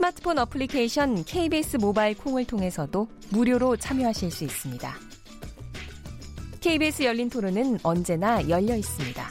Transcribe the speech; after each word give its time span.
스마트폰 0.00 0.38
어플리케이션 0.38 1.24
KBS 1.24 1.76
모바일 1.76 2.16
콩을 2.16 2.46
통해서도 2.46 3.06
무료로 3.28 3.76
참여하실 3.76 4.30
수 4.30 4.44
있습니다. 4.44 4.94
KBS 6.62 7.02
열린 7.02 7.28
토론은 7.28 7.80
언제나 7.82 8.48
열려 8.48 8.74
있습니다. 8.76 9.28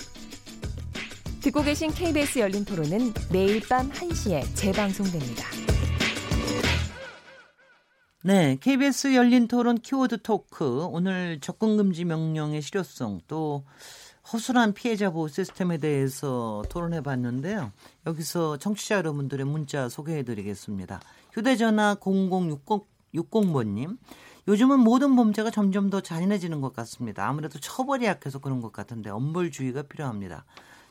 듣고 1.42 1.64
계신 1.64 1.90
KBS 1.90 2.38
열린 2.38 2.66
토론은 2.66 3.14
매일 3.34 3.68
밤 3.68 3.90
1시에 3.90 4.44
재방송됩니다. 4.54 5.44
네, 8.24 8.56
KBS 8.62 9.16
열린 9.16 9.48
토론 9.48 9.80
키워드 9.80 10.22
토크 10.22 10.86
오늘 10.86 11.40
접근 11.42 11.78
금지 11.78 12.06
명령의 12.06 12.62
실효성 12.62 13.22
또 13.28 13.66
허술한 14.32 14.74
피해자 14.74 15.10
보호 15.10 15.28
시스템에 15.28 15.80
대해서 15.80 16.64
토론해 16.70 17.02
봤는데요. 17.02 17.72
여기서 18.06 18.58
청취자 18.58 18.98
여러분들의 18.98 19.44
문자 19.46 19.90
소개해 19.90 20.22
드리겠습니다. 20.22 21.02
휴대전화 21.34 21.96
0060번님. 21.96 23.98
요즘은 24.48 24.82
모든 24.82 25.16
범죄가 25.16 25.50
점점 25.50 25.90
더 25.90 26.02
잔인해지는 26.02 26.62
것 26.62 26.76
같습니다. 26.76 27.28
아무래도 27.28 27.60
처벌이 27.60 28.06
약해서 28.06 28.38
그런 28.38 28.62
것 28.62 28.72
같은데 28.72 29.10
엄벌 29.10 29.50
주의가 29.50 29.84
필요합니다. 29.84 30.46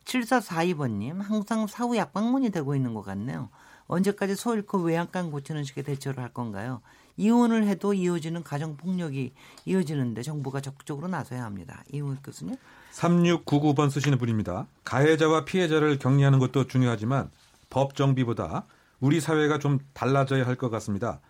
7442번님, 0.04 1.20
항상 1.20 1.68
사후 1.68 1.96
약방문이 1.96 2.50
되고 2.50 2.74
있는 2.74 2.92
것 2.92 3.02
같네요. 3.02 3.50
언제까지 3.86 4.34
소 4.34 4.54
잃고 4.54 4.78
외양간 4.78 5.30
고치는 5.30 5.62
식의 5.62 5.84
대처를 5.84 6.22
할 6.22 6.32
건가요? 6.32 6.80
이혼을 7.16 7.66
해도 7.66 7.94
이어지는 7.94 8.42
가정폭력이 8.42 9.32
이어지는데 9.64 10.22
정부가 10.22 10.60
적극적으로 10.60 11.08
나서야 11.08 11.44
합니다. 11.44 11.84
이혼 11.92 12.16
교수님? 12.16 12.56
3699번 12.92 13.90
쓰시는 13.90 14.18
분입니다. 14.18 14.66
가해자와 14.84 15.44
피해자를 15.44 15.98
격리하는 15.98 16.38
것도 16.38 16.66
중요하지만 16.66 17.30
법 17.70 17.94
정비보다 17.94 18.64
우리 19.00 19.20
사회가 19.20 19.58
좀 19.58 19.78
달라져야 19.94 20.46
할 20.46 20.56
것 20.56 20.70
같습니다. 20.70 21.20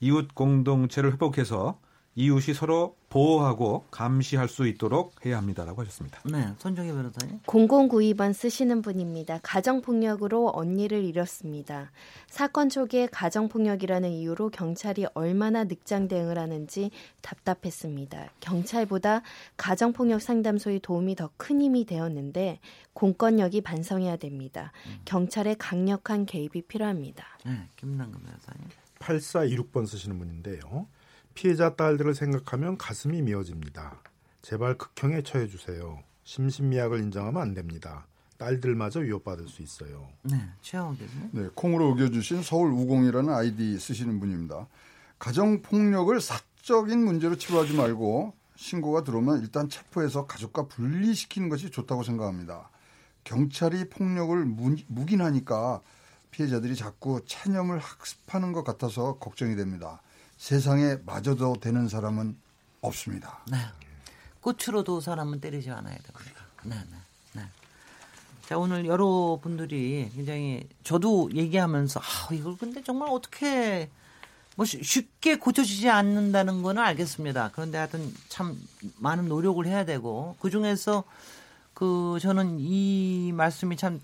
이웃 0.00 0.34
공동체를 0.34 1.12
회복해서 1.12 1.78
이웃이 2.14 2.52
서로 2.52 2.96
보호하고 3.10 3.84
감시할 3.92 4.48
수 4.48 4.66
있도록 4.66 5.24
해야 5.24 5.36
합니다라고 5.38 5.82
하셨습니다. 5.82 6.20
네, 6.24 6.52
손정혜 6.58 6.92
변호사님. 6.92 7.40
0092번 7.46 8.32
쓰시는 8.32 8.82
분입니다. 8.82 9.38
가정폭력으로 9.44 10.50
언니를 10.52 11.04
잃었습니다. 11.04 11.92
사건 12.26 12.68
초기에 12.70 13.06
가정폭력이라는 13.06 14.10
이유로 14.10 14.50
경찰이 14.50 15.06
얼마나 15.14 15.62
늑장 15.64 16.08
대응을 16.08 16.38
하는지 16.38 16.90
답답했습니다. 17.22 18.30
경찰보다 18.40 19.22
가정폭력 19.56 20.20
상담소의 20.20 20.80
도움이 20.80 21.14
더 21.14 21.30
큰 21.36 21.60
힘이 21.62 21.84
되었는데 21.84 22.58
공권력이 22.94 23.60
반성해야 23.60 24.16
됩니다. 24.16 24.72
음. 24.86 24.98
경찰의 25.04 25.54
강력한 25.56 26.26
개입이 26.26 26.62
필요합니다. 26.62 27.24
네, 27.46 27.68
김남근 27.76 28.20
변호사님. 28.20 28.68
8426번 28.98 29.86
쓰시는 29.86 30.18
분인데요. 30.18 30.88
피해자 31.38 31.76
딸들을 31.76 32.16
생각하면 32.16 32.76
가슴이 32.76 33.22
미어집니다. 33.22 34.02
제발 34.42 34.76
극형에 34.76 35.22
처해 35.22 35.46
주세요. 35.46 36.02
심신미약을 36.24 36.98
인정하면 36.98 37.40
안 37.40 37.54
됩니다. 37.54 38.08
딸들마저 38.38 38.98
위협받을 38.98 39.46
수 39.46 39.62
있어요. 39.62 40.08
네, 40.24 40.36
최영호 40.62 40.96
교수님. 40.96 41.30
네, 41.30 41.48
콩으로 41.54 41.90
의겨주신 41.90 42.42
서울 42.42 42.72
우공이라는 42.72 43.32
아이디 43.32 43.78
쓰시는 43.78 44.18
분입니다. 44.18 44.66
가정 45.20 45.62
폭력을 45.62 46.20
사적인 46.20 47.04
문제로 47.04 47.36
치부하지 47.36 47.76
말고 47.76 48.34
신고가 48.56 49.04
들어오면 49.04 49.40
일단 49.40 49.68
체포해서 49.68 50.26
가족과 50.26 50.66
분리시키는 50.66 51.48
것이 51.48 51.70
좋다고 51.70 52.02
생각합니다. 52.02 52.68
경찰이 53.22 53.90
폭력을 53.90 54.44
묵인하니까 54.88 55.82
피해자들이 56.32 56.74
자꾸 56.74 57.20
체념을 57.24 57.78
학습하는 57.78 58.52
것 58.52 58.64
같아서 58.64 59.18
걱정이 59.18 59.54
됩니다. 59.54 60.02
세상에 60.38 60.96
맞아도 61.04 61.56
되는 61.60 61.88
사람은 61.88 62.36
없습니다. 62.80 63.40
네. 63.50 63.58
꽃으로도 64.40 65.00
사람은 65.00 65.40
때리지 65.40 65.70
않아야 65.70 65.96
됩니다. 65.96 66.42
네, 66.62 66.76
네, 66.76 66.96
네. 67.34 67.42
자, 68.46 68.56
오늘 68.56 68.86
여러분들이 68.86 70.10
굉장히 70.14 70.66
저도 70.84 71.28
얘기하면서 71.34 72.00
아, 72.00 72.32
이걸 72.32 72.56
근데 72.56 72.82
정말 72.82 73.08
어떻게 73.10 73.90
뭐 74.56 74.64
쉽게 74.64 75.36
고쳐지지 75.38 75.90
않는다는 75.90 76.62
거는 76.62 76.82
알겠습니다. 76.82 77.50
그런데 77.52 77.78
하여튼 77.78 78.12
참 78.28 78.56
많은 78.96 79.28
노력을 79.28 79.64
해야 79.66 79.84
되고 79.84 80.36
그 80.40 80.50
중에서 80.50 81.04
그 81.74 82.18
저는 82.20 82.58
이 82.60 83.32
말씀이 83.32 83.76
참 83.76 84.00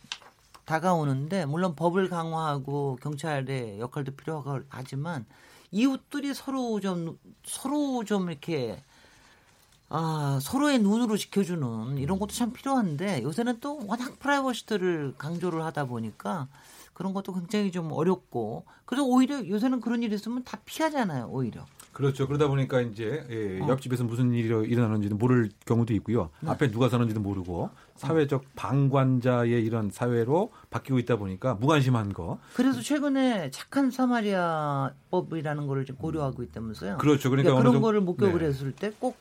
다가오는데 0.65 1.47
물론 1.47 1.75
법을 1.75 2.09
강화하고 2.09 2.99
경찰의 3.03 3.81
역할도 3.81 4.13
필요하지만 4.17 5.27
이웃들이 5.75 6.33
서로 6.35 6.79
좀 6.81 7.19
서로 7.45 8.05
좀 8.05 8.31
이렇게 8.31 8.81
아, 9.89 10.39
서로의 10.41 10.79
눈으로 10.79 11.17
지켜주는 11.17 11.99
이런 11.99 12.19
것도 12.19 12.33
참 12.33 12.53
필요한데 12.53 13.23
요새는 13.23 13.59
또 13.61 13.81
워낙 13.87 14.19
프라이버시들을 14.21 15.15
강조를 15.19 15.65
하다 15.65 15.87
보니까 15.87 16.49
그런 16.93 17.13
것도 17.13 17.35
굉장히 17.35 17.73
좀 17.73 17.91
어렵고 17.91 18.65
그래서 18.85 19.05
오히려 19.05 19.47
요새는 19.47 19.81
그런 19.81 20.03
일이 20.05 20.15
있으면 20.15 20.45
다 20.45 20.59
피하잖아요 20.65 21.29
오히려. 21.31 21.67
그렇죠. 21.93 22.27
그러다 22.27 22.49
보니까 22.49 22.81
이제 22.81 23.27
예, 23.31 23.61
어. 23.61 23.69
옆집에서 23.69 24.05
무슨 24.05 24.33
일이 24.33 24.49
일어나는지도 24.49 25.17
모를 25.17 25.51
경우도 25.67 25.93
있고요. 25.95 26.31
네. 26.41 26.51
앞에 26.51 26.71
누가 26.71 26.89
사는지도 26.89 27.21
모르고 27.21 27.71
사회적 27.97 28.45
방관자의 28.57 29.65
이런 29.65 29.91
사회로 29.91 30.51
바뀌고 30.71 30.99
있다 30.99 31.17
보니까 31.17 31.55
무관심한 31.55 32.13
거. 32.13 32.39
그래서 32.55 32.81
최근에 32.81 33.51
착한 33.51 33.91
사마리아법이라는 33.91 35.67
거를 35.67 35.85
좀 35.85 35.97
고려하고 35.97 36.43
있다면서요. 36.43 36.99
그렇죠. 36.99 37.31
그러니까, 37.31 37.51
그러니까 37.51 37.71
그런 37.71 37.83
거를 37.83 38.01
목격을 38.01 38.41
네. 38.41 38.47
했을 38.47 38.73
때 38.73 38.91
꼭 38.99 39.17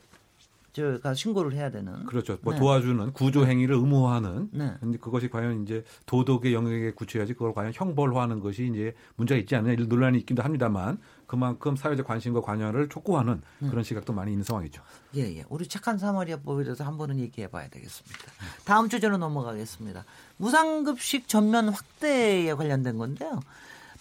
저가 0.74 1.14
신고를 1.14 1.54
해야 1.54 1.70
되는 1.70 2.04
그렇죠. 2.04 2.36
뭐 2.42 2.52
네. 2.52 2.58
도와주는 2.58 3.12
구조 3.12 3.46
행위를 3.46 3.76
의무화하는 3.76 4.50
네. 4.52 4.74
근데 4.80 4.98
그것이 4.98 5.30
과연 5.30 5.62
이제 5.62 5.84
도덕의 6.06 6.52
영역에 6.52 6.90
굳혀야지 6.90 7.34
그걸 7.34 7.54
과연 7.54 7.72
형벌화하는 7.72 8.40
것이 8.40 8.68
이제 8.72 8.92
문제가 9.14 9.38
있지 9.38 9.54
않느냐 9.54 9.72
이런 9.72 9.88
논란이 9.88 10.18
있기도 10.18 10.42
합니다만 10.42 10.98
그만큼 11.28 11.76
사회적 11.76 12.06
관심과 12.06 12.40
관여를 12.40 12.88
촉구하는 12.88 13.40
음. 13.62 13.70
그런 13.70 13.84
시각도 13.84 14.12
많이 14.12 14.32
있는 14.32 14.42
상황이죠. 14.42 14.82
예, 15.14 15.20
예. 15.20 15.44
우리 15.48 15.68
착한 15.68 15.96
사마리아법에 15.96 16.64
대해서 16.64 16.82
한 16.82 16.98
번은 16.98 17.20
얘기해 17.20 17.48
봐야 17.48 17.68
되겠습니다. 17.68 18.18
다음 18.64 18.88
주제로 18.88 19.16
넘어가겠습니다. 19.16 20.04
무상급식 20.38 21.28
전면 21.28 21.68
확대에 21.68 22.52
관련된 22.52 22.98
건데요. 22.98 23.40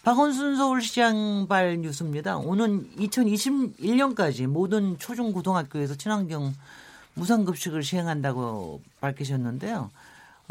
박원순 0.04 0.58
서울시장 0.58 1.48
발 1.48 1.78
뉴스입니다. 1.78 2.36
오는 2.36 2.90
2021년까지 2.98 4.48
모든 4.48 5.00
초중고등학교에서 5.00 5.96
친환경 5.96 6.54
무상급식을 7.14 7.84
시행한다고 7.84 8.82
밝히셨는데요. 9.00 9.92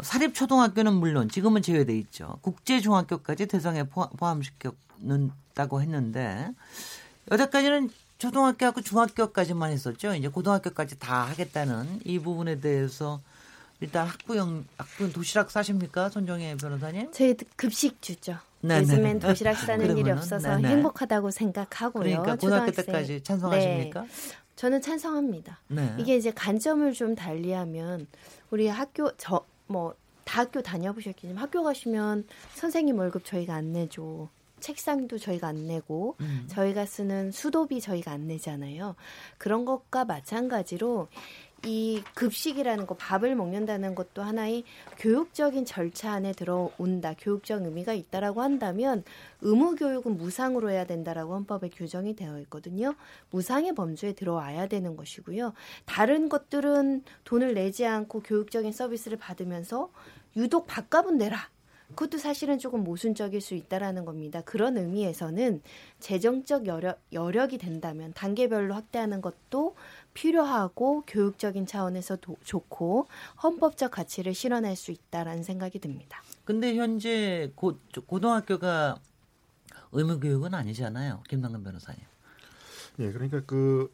사립초등학교는 0.01 0.93
물론 0.93 1.29
지금은 1.29 1.61
제외돼 1.61 1.95
있죠. 1.99 2.39
국제중학교까지 2.41 3.45
대상에 3.45 3.83
포함시켰다고 3.83 5.81
했는데 5.81 6.49
여태까지는 7.31 7.91
초등학교하고 8.17 8.81
중학교까지만 8.81 9.69
했었죠. 9.69 10.15
이제 10.15 10.29
고등학교까지 10.29 10.97
다 10.97 11.27
하겠다는 11.27 11.99
이 12.05 12.17
부분에 12.17 12.59
대해서 12.59 13.21
일단 13.81 14.07
학부형 14.07 14.65
학부 14.77 15.13
도시락 15.13 15.51
사십니까, 15.51 16.09
손정혜 16.09 16.57
변호사님? 16.57 17.11
저희 17.11 17.35
급식 17.55 18.01
주죠. 18.01 18.39
네네. 18.63 18.81
요즘엔 18.81 19.19
도시락 19.19 19.57
싸는 19.57 19.97
일이 19.97 20.09
없어서 20.09 20.55
네네. 20.55 20.67
행복하다고 20.69 21.31
생각하고요. 21.31 22.03
그러니까 22.03 22.35
고등학교 22.37 22.71
때까지 22.71 23.21
찬성하십니까? 23.21 24.01
네. 24.01 24.07
저는 24.55 24.81
찬성합니다. 24.81 25.59
네. 25.67 25.95
이게 25.99 26.15
이제 26.15 26.31
관점을 26.31 26.91
좀 26.93 27.15
달리하면 27.15 28.07
우리 28.49 28.67
학교 28.67 29.11
저 29.17 29.45
뭐 29.67 29.93
다 30.25 30.41
학교 30.41 30.61
다녀보셨겠지만 30.61 31.37
학교 31.37 31.63
가시면 31.63 32.25
선생님 32.55 32.97
월급 32.97 33.25
저희가 33.25 33.55
안 33.55 33.73
내줘. 33.73 34.29
책상도 34.61 35.17
저희가 35.17 35.47
안 35.49 35.67
내고 35.67 36.15
음. 36.21 36.45
저희가 36.47 36.85
쓰는 36.85 37.31
수도비 37.31 37.81
저희가 37.81 38.11
안 38.11 38.27
내잖아요. 38.27 38.95
그런 39.37 39.65
것과 39.65 40.05
마찬가지로 40.05 41.09
이 41.65 42.03
급식이라는 42.15 42.85
거 42.85 42.95
밥을 42.95 43.35
먹는다는 43.35 43.95
것도 43.95 44.21
하나의 44.21 44.65
교육적인 44.97 45.63
절차 45.65 46.11
안에 46.11 46.33
들어온다. 46.33 47.13
교육적 47.17 47.63
의미가 47.63 47.93
있다라고 47.93 48.41
한다면 48.41 49.03
의무 49.41 49.75
교육은 49.75 50.17
무상으로 50.17 50.71
해야 50.71 50.85
된다라고 50.85 51.33
헌법에 51.35 51.69
규정이 51.69 52.15
되어 52.15 52.39
있거든요. 52.41 52.95
무상의 53.29 53.75
범주에 53.75 54.13
들어와야 54.13 54.67
되는 54.67 54.97
것이고요. 54.97 55.53
다른 55.85 56.27
것들은 56.27 57.03
돈을 57.23 57.53
내지 57.53 57.85
않고 57.85 58.23
교육적인 58.23 58.73
서비스를 58.73 59.17
받으면서 59.17 59.89
유독 60.35 60.67
밥값은 60.67 61.17
내라. 61.17 61.49
그것도 61.95 62.17
사실은 62.17 62.57
조금 62.57 62.83
모순적일 62.83 63.39
수 63.39 63.53
있다라는 63.53 64.05
겁니다. 64.05 64.41
그런 64.41 64.77
의미에서는 64.77 65.61
재정적 65.99 66.65
여력, 66.65 66.99
여력이 67.11 67.57
된다면 67.57 68.13
단계별로 68.15 68.73
확대하는 68.73 69.21
것도 69.21 69.75
필요하고 70.13 71.03
교육적인 71.07 71.65
차원에서 71.65 72.17
도, 72.17 72.37
좋고 72.43 73.07
헌법적 73.41 73.91
가치를 73.91 74.33
실현할 74.33 74.75
수 74.75 74.91
있다라는 74.91 75.43
생각이 75.43 75.79
듭니다. 75.79 76.21
근데 76.45 76.75
현재 76.75 77.51
고, 77.55 77.77
고등학교가 78.05 78.97
의무 79.91 80.19
교육은 80.19 80.53
아니잖아요. 80.53 81.23
김남근 81.29 81.63
변호사님. 81.63 82.01
예, 82.99 83.11
그러니까 83.11 83.41
그 83.45 83.91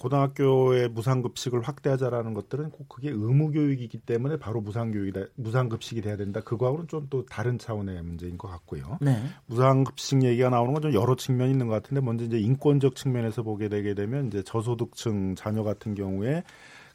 고등학교의 0.00 0.88
무상급식을 0.88 1.60
확대하자라는 1.60 2.32
것들은 2.32 2.70
꼭 2.70 2.88
그게 2.88 3.10
의무교육이기 3.10 3.98
때문에 3.98 4.38
바로 4.38 4.62
무상교육이다, 4.62 5.26
무상급식이 5.36 6.00
돼야 6.00 6.16
된다. 6.16 6.40
그거하고는 6.40 6.88
좀 6.88 7.00
또 7.10 7.24
다른 7.26 7.58
차원의 7.58 8.02
문제인 8.02 8.38
것 8.38 8.48
같고요. 8.48 8.98
네. 9.00 9.20
무상급식 9.46 10.22
얘기가 10.22 10.48
나오는 10.50 10.72
건 10.72 10.82
좀 10.82 10.94
여러 10.94 11.16
측면이 11.16 11.50
있는 11.50 11.66
것 11.66 11.74
같은데 11.74 12.00
먼저 12.00 12.24
이제 12.24 12.38
인권적 12.38 12.94
측면에서 12.94 13.42
보게 13.42 13.68
되게 13.68 13.94
되면 13.94 14.28
이제 14.28 14.42
저소득층 14.42 15.34
자녀 15.34 15.62
같은 15.62 15.94
경우에 15.94 16.44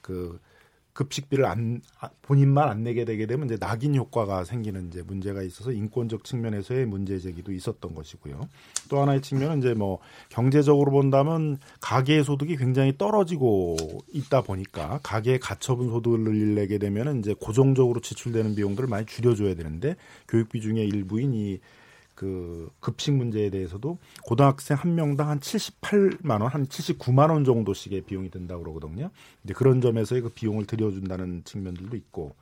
그 0.02 0.40
급식비를 0.96 1.46
안 1.46 1.82
아, 2.00 2.10
본인만 2.22 2.70
안 2.70 2.84
내게 2.84 3.04
되게 3.06 3.28
되면 3.28 3.46
이제 3.46 3.58
낙인 3.58 3.96
효과가 3.96 4.46
생기는 4.46 4.88
이제 4.88 5.04
문제가 5.04 5.44
있어서 5.44 5.72
인권적 5.72 6.24
측면에서의 6.24 6.86
문제 6.86 7.20
제기도 7.20 7.52
있었던 7.52 7.94
것이고요. 7.94 8.40
또 8.90 9.02
하나의 9.02 9.22
측면은 9.22 9.60
이제 9.60 9.74
뭐 9.74 10.00
경제적으로 10.30 10.92
본다면 10.92 11.58
가계 11.82 12.24
소득이 12.24 12.56
굉장히 12.56 12.98
떨어지고 12.98 13.76
있다 14.14 14.42
보니까 14.42 15.02
가계의 15.04 15.40
가처분 15.40 15.90
소득을 15.90 16.56
내게 16.56 16.78
되면은 16.78 17.20
이제 17.20 17.36
고정적으로 17.40 18.00
지출되는 18.00 18.56
비용들을 18.56 18.88
많이 18.88 19.06
줄여줘야 19.06 19.56
되는데 19.56 19.98
교육비 20.30 20.62
중에 20.62 20.86
일부인 20.86 21.34
이 21.34 21.60
그 22.16 22.70
급식 22.80 23.12
문제에 23.12 23.50
대해서도 23.50 23.98
고등학생 24.24 24.78
한 24.78 24.96
명당 24.96 25.30
한 25.30 25.40
78만 25.40 26.42
원, 26.42 26.48
한 26.48 26.66
79만 26.66 27.30
원 27.30 27.44
정도씩의 27.44 28.02
비용이 28.02 28.32
든다고 28.32 28.64
그러거든요. 28.64 29.12
이제 29.44 29.54
그런 29.54 29.82
점에서의 29.82 30.22
그 30.22 30.30
비용을 30.30 30.66
들여준다는 30.66 31.44
측면들도 31.44 31.96
있고 31.98 32.36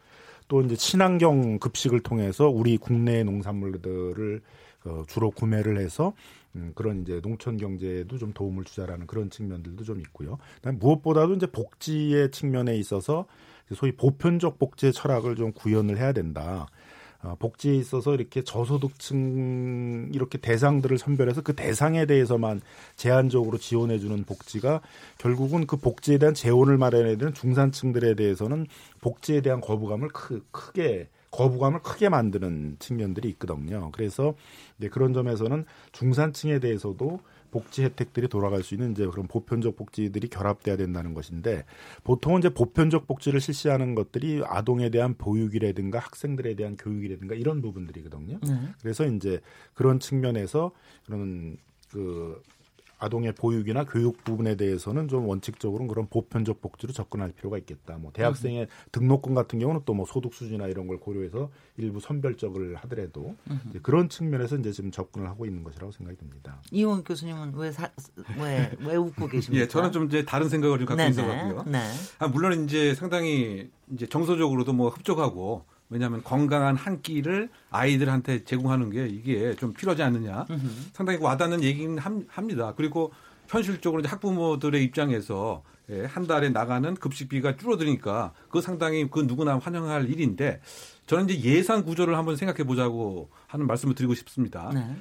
또 0.47 0.61
이제 0.61 0.75
친환경 0.75 1.59
급식을 1.59 2.01
통해서 2.01 2.47
우리 2.47 2.77
국내 2.77 3.23
농산물들을 3.23 4.41
어, 4.85 5.03
주로 5.07 5.31
구매를 5.31 5.79
해서 5.79 6.13
음, 6.55 6.71
그런 6.75 7.01
이제 7.01 7.19
농촌 7.21 7.57
경제에도 7.57 8.17
좀 8.17 8.33
도움을 8.33 8.63
주자라는 8.65 9.07
그런 9.07 9.29
측면들도 9.29 9.83
좀 9.83 9.99
있고요. 10.01 10.37
그다음 10.55 10.77
무엇보다도 10.77 11.35
이제 11.35 11.47
복지의 11.47 12.31
측면에 12.31 12.75
있어서 12.77 13.25
소위 13.73 13.93
보편적 13.93 14.59
복지의 14.59 14.93
철학을 14.93 15.35
좀 15.35 15.51
구현을 15.53 15.97
해야 15.97 16.11
된다. 16.11 16.67
어, 17.23 17.35
복지에 17.39 17.73
있어서 17.75 18.13
이렇게 18.13 18.43
저소득층 18.43 20.09
이렇게 20.13 20.37
대상들을 20.37 20.97
선별해서 20.97 21.41
그 21.41 21.55
대상에 21.55 22.05
대해서만 22.05 22.61
제한적으로 22.97 23.57
지원해주는 23.57 24.23
복지가 24.25 24.81
결국은 25.17 25.65
그 25.65 25.77
복지에 25.77 26.17
대한 26.17 26.33
재원을 26.33 26.77
마련해야 26.77 27.15
되는 27.17 27.33
중산층들에 27.33 28.15
대해서는 28.15 28.67
복지에 28.99 29.41
대한 29.41 29.61
거부감을 29.61 30.09
크, 30.09 30.45
크게 30.51 31.07
거부감을 31.31 31.81
크게 31.81 32.09
만드는 32.09 32.75
측면들이 32.79 33.29
있거든요. 33.29 33.89
그래서 33.91 34.35
이제 34.77 34.89
그런 34.89 35.13
점에서는 35.13 35.65
중산층에 35.91 36.59
대해서도 36.59 37.19
복지 37.53 37.83
혜택들이 37.83 38.27
돌아갈 38.27 38.63
수 38.63 38.73
있는 38.73 38.91
이제 38.91 39.05
그런 39.05 39.27
보편적 39.27 39.75
복지들이 39.75 40.27
결합돼야 40.27 40.75
된다는 40.75 41.13
것인데 41.13 41.65
보통은 42.03 42.39
이제 42.39 42.49
보편적 42.49 43.05
복지를 43.05 43.39
실시하는 43.39 43.93
것들이 43.93 44.41
아동에 44.43 44.89
대한 44.89 45.13
보육이라든가 45.15 45.99
학생들에 45.99 46.55
대한 46.55 46.75
교육이라든가 46.75 47.35
이런 47.35 47.61
부분들이거든요. 47.61 48.39
네. 48.41 48.69
그래서 48.81 49.05
이제 49.05 49.39
그런 49.75 49.99
측면에서 49.99 50.71
그런 51.05 51.57
그 51.91 52.41
아동의 53.03 53.33
보육이나 53.35 53.83
교육 53.85 54.23
부분에 54.23 54.55
대해서는 54.55 55.07
좀 55.07 55.27
원칙적으로 55.27 55.87
그런 55.87 56.07
보편적 56.07 56.61
복지로 56.61 56.93
접근할 56.93 57.31
필요가 57.31 57.57
있겠다. 57.57 57.97
뭐 57.97 58.11
대학생의 58.13 58.61
음. 58.63 58.67
등록금 58.91 59.33
같은 59.33 59.59
경우는 59.59 59.81
또 59.85 59.93
뭐 59.93 60.05
소득 60.07 60.33
수준이나 60.33 60.67
이런 60.67 60.87
걸 60.87 60.99
고려해서 60.99 61.51
일부 61.77 61.99
선별적을 61.99 62.75
하더라도 62.77 63.35
음. 63.51 63.59
그런 63.83 64.09
측면에서 64.09 64.57
이제 64.57 64.71
지금 64.71 64.89
접근을 64.89 65.27
하고 65.29 65.45
있는 65.45 65.63
것이라고 65.63 65.91
생각이 65.91 66.17
듭니다. 66.17 66.59
이원 66.71 67.03
교수님은 67.03 67.53
왜왜왜 67.55 68.95
웃고 68.95 69.27
계십니까? 69.27 69.63
예, 69.63 69.67
저는 69.67 69.91
좀 69.91 70.05
이제 70.05 70.25
다른 70.25 70.49
생각을 70.49 70.79
좀 70.79 70.87
갖고 70.87 71.03
있어갖고요. 71.03 71.63
네. 71.67 71.79
아, 72.19 72.27
물론 72.27 72.63
이제 72.65 72.95
상당히 72.95 73.69
이제 73.91 74.07
정서적으로도 74.07 74.73
뭐 74.73 74.89
흡족하고 74.89 75.65
왜냐하면 75.89 76.23
건강한 76.23 76.75
한 76.75 77.01
끼를 77.01 77.49
아이들한테 77.69 78.43
제공하는 78.43 78.89
게 78.89 79.07
이게 79.07 79.55
좀 79.55 79.73
필요하지 79.73 80.01
않느냐. 80.03 80.45
상당히 80.93 81.19
와닿는 81.19 81.63
얘기는 81.63 81.97
합니다. 82.27 82.73
그리고 82.75 83.11
현실적으로 83.47 84.03
학부모들의 84.03 84.83
입장에서 84.83 85.63
예, 85.89 86.05
한 86.05 86.25
달에 86.27 86.49
나가는 86.49 86.95
급식비가 86.95 87.57
줄어드니까 87.57 88.33
그 88.49 88.61
상당히 88.61 89.09
그 89.11 89.19
누구나 89.19 89.57
환영할 89.57 90.09
일인데 90.09 90.61
저는 91.07 91.29
이제 91.29 91.41
예산 91.43 91.83
구조를 91.83 92.17
한번 92.17 92.37
생각해 92.37 92.63
보자고 92.63 93.29
하는 93.47 93.67
말씀을 93.67 93.93
드리고 93.93 94.13
싶습니다. 94.13 94.71
네. 94.73 94.95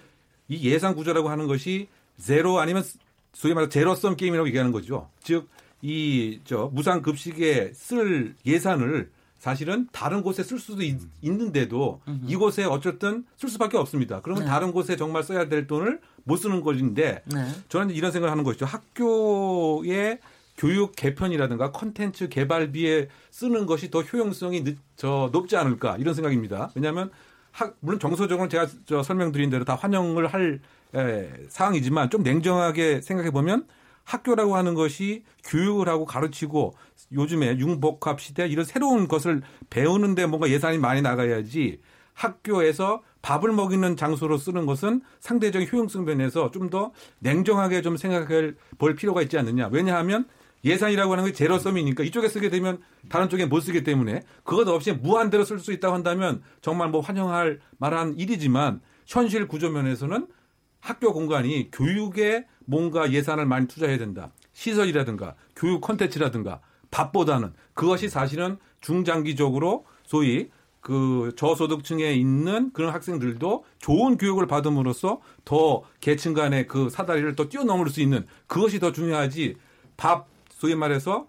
이 0.49 0.69
예산 0.69 0.97
구조라고 0.97 1.29
하는 1.29 1.47
것이 1.47 1.89
제로 2.21 2.59
아니면 2.59 2.83
소위 3.33 3.55
말해 3.55 3.69
제로섬 3.69 4.17
게임이라고 4.17 4.49
얘기하는 4.49 4.73
거죠. 4.73 5.09
즉 5.23 5.49
이 5.83 6.39
저 6.45 6.71
무상 6.73 7.03
급식에 7.03 7.73
쓸 7.75 8.35
예산을 8.47 9.11
사실은 9.43 9.89
다른 9.91 10.23
곳에 10.23 10.45
쓸 10.45 10.61
수도 10.61 10.85
있, 10.85 11.01
는데도 11.21 12.01
이곳에 12.29 12.63
어쨌든 12.63 13.25
쓸 13.37 13.49
수밖에 13.49 13.77
없습니다. 13.77 14.21
그러면 14.21 14.45
네. 14.45 14.49
다른 14.49 14.71
곳에 14.71 14.95
정말 14.95 15.25
써야 15.25 15.49
될 15.49 15.67
돈을 15.67 15.99
못 16.23 16.37
쓰는 16.37 16.61
것인데 16.61 17.25
네. 17.25 17.49
저는 17.69 17.93
이런 17.93 18.13
생각을 18.13 18.31
하는 18.31 18.45
것이죠. 18.45 18.67
학교의 18.67 20.21
교육 20.57 20.95
개편이라든가 20.95 21.73
컨텐츠 21.73 22.29
개발비에 22.29 23.09
쓰는 23.33 23.67
것이 23.67 23.91
더 23.91 24.03
효용성이 24.03 24.63
늦, 24.63 24.79
저 24.95 25.29
높지 25.33 25.57
않을까 25.57 25.97
이런 25.97 26.15
생각입니다. 26.15 26.71
왜냐하면 26.77 27.11
학, 27.51 27.75
물론 27.81 27.99
정서적으로 27.99 28.49
제가 28.49 28.69
저 28.87 29.03
설명드린 29.03 29.51
대로 29.51 29.65
다 29.65 29.75
환영을 29.75 30.29
할 30.29 30.61
에, 30.95 31.29
사항이지만 31.49 32.11
좀 32.11 32.23
냉정하게 32.23 33.01
생각해 33.01 33.33
보면 33.33 33.67
학교라고 34.05 34.57
하는 34.57 34.75
것이 34.75 35.25
교육을 35.45 35.89
하고 35.89 36.05
가르치고 36.05 36.75
요즘에 37.13 37.59
융복합 37.59 38.21
시대 38.21 38.47
이런 38.47 38.65
새로운 38.65 39.09
것을 39.09 39.43
배우는데 39.71 40.27
뭔가 40.27 40.49
예산이 40.49 40.79
많이 40.79 41.03
나가야지 41.03 41.81
학교에서 42.15 43.03
밥을 43.23 43.53
먹이는 43.53 43.97
장소로 43.97 44.37
쓰는 44.39 44.67
것은 44.67 45.01
상대적인 45.21 45.69
효용성 45.71 46.05
면에서 46.05 46.51
좀 46.51 46.71
더 46.71 46.93
냉정하게 47.19 47.83
좀 47.83 47.97
생각해 47.97 48.53
볼 48.79 48.95
필요가 48.95 49.21
있지 49.23 49.37
않느냐. 49.37 49.69
왜냐하면 49.71 50.27
예산이라고 50.65 51.13
하는 51.13 51.25
게 51.27 51.33
제로섬이니까 51.33 52.05
이쪽에 52.05 52.29
쓰게 52.29 52.49
되면 52.49 52.81
다른 53.09 53.29
쪽에 53.29 53.47
못 53.47 53.61
쓰기 53.61 53.83
때문에 53.83 54.23
그것 54.45 54.67
없이 54.69 54.93
무한대로 54.93 55.45
쓸 55.45 55.59
수 55.59 55.73
있다고 55.73 55.95
한다면 55.95 56.43
정말 56.61 56.89
뭐 56.89 57.01
환영할 57.01 57.61
만한 57.79 58.15
일이지만 58.17 58.81
현실 59.07 59.49
구조 59.49 59.71
면에서는 59.71 60.29
학교 60.81 61.13
공간이 61.13 61.71
교육에 61.73 62.47
뭔가 62.67 63.13
예산을 63.13 63.47
많이 63.47 63.67
투자해야 63.67 63.99
된다. 63.99 64.33
시설이라든가 64.53 65.35
교육 65.57 65.81
콘텐츠라든가 65.81 66.61
밥보다는 66.91 67.53
그것이 67.75 68.09
사실은 68.09 68.59
중장기적으로 68.81 69.85
소위 70.05 70.51
그 70.81 71.33
저소득층에 71.37 72.13
있는 72.13 72.73
그런 72.73 72.93
학생들도 72.93 73.65
좋은 73.79 74.19
교육을 74.19 74.47
받음으로써 74.47 75.21
더 75.45 75.85
계층 76.01 76.35
간의 76.35 76.67
그 76.67 76.91
사다리를 76.91 77.37
또 77.37 77.49
뛰어넘을 77.49 77.89
수 77.89 78.01
있는 78.01 78.27
그것이 78.49 78.81
더 78.81 78.91
중요하지 78.93 79.57
밥 79.97 80.27
소위 80.51 80.75
말해서 80.75 81.29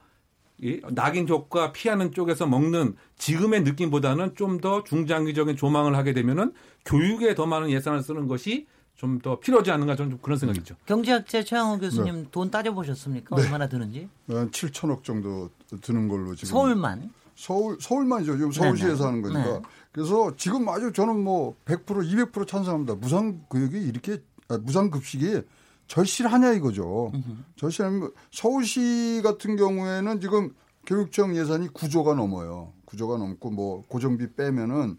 이 0.59 0.79
낙인 0.91 1.27
효과 1.27 1.71
피하는 1.71 2.11
쪽에서 2.13 2.47
먹는 2.47 2.95
지금의 3.17 3.61
느낌보다는 3.63 4.35
좀 4.35 4.59
더 4.61 4.83
중장기적인 4.83 5.55
조망을 5.55 5.95
하게 5.95 6.13
되면은 6.13 6.53
교육에 6.85 7.35
더 7.35 7.45
많은 7.45 7.69
예산을 7.69 8.01
쓰는 8.01 8.27
것이 8.27 8.65
좀 9.03 9.19
더 9.19 9.37
필요하지 9.39 9.69
않는가 9.71 9.95
저는 9.97 10.11
좀 10.11 10.19
그런 10.21 10.37
생각이죠. 10.39 10.75
경제학자 10.85 11.43
최양호 11.43 11.77
교수님 11.77 12.15
네. 12.23 12.27
돈 12.31 12.49
따져보셨습니까? 12.49 13.35
네. 13.35 13.41
얼마나 13.43 13.67
드는지? 13.67 14.07
한 14.29 14.49
7천억 14.49 15.03
정도 15.03 15.49
드는 15.81 16.07
걸로 16.07 16.33
지금. 16.35 16.49
서울만? 16.51 17.11
서울 17.35 17.77
서울만이죠. 17.81 18.37
지금 18.37 18.51
서울시에서 18.51 19.07
하는 19.07 19.21
거니까. 19.21 19.43
네. 19.43 19.61
그래서 19.91 20.33
지금 20.37 20.67
아주 20.69 20.93
저는 20.93 21.21
뭐 21.21 21.55
100% 21.65 21.85
200% 21.85 22.47
찬성합니다. 22.47 22.95
무상 22.95 23.41
교육이 23.51 23.81
이렇게 23.81 24.21
아, 24.47 24.57
무상 24.57 24.89
급식이 24.89 25.41
절실하냐 25.87 26.53
이거죠. 26.53 27.11
절실하면 27.57 28.11
서울시 28.31 29.19
같은 29.23 29.57
경우에는 29.57 30.21
지금 30.21 30.53
교육청 30.85 31.35
예산이 31.35 31.67
9조가 31.69 32.15
넘어요. 32.15 32.71
9조가 32.93 33.17
넘고 33.17 33.49
뭐 33.51 33.83
고정비 33.87 34.33
빼면은 34.33 34.97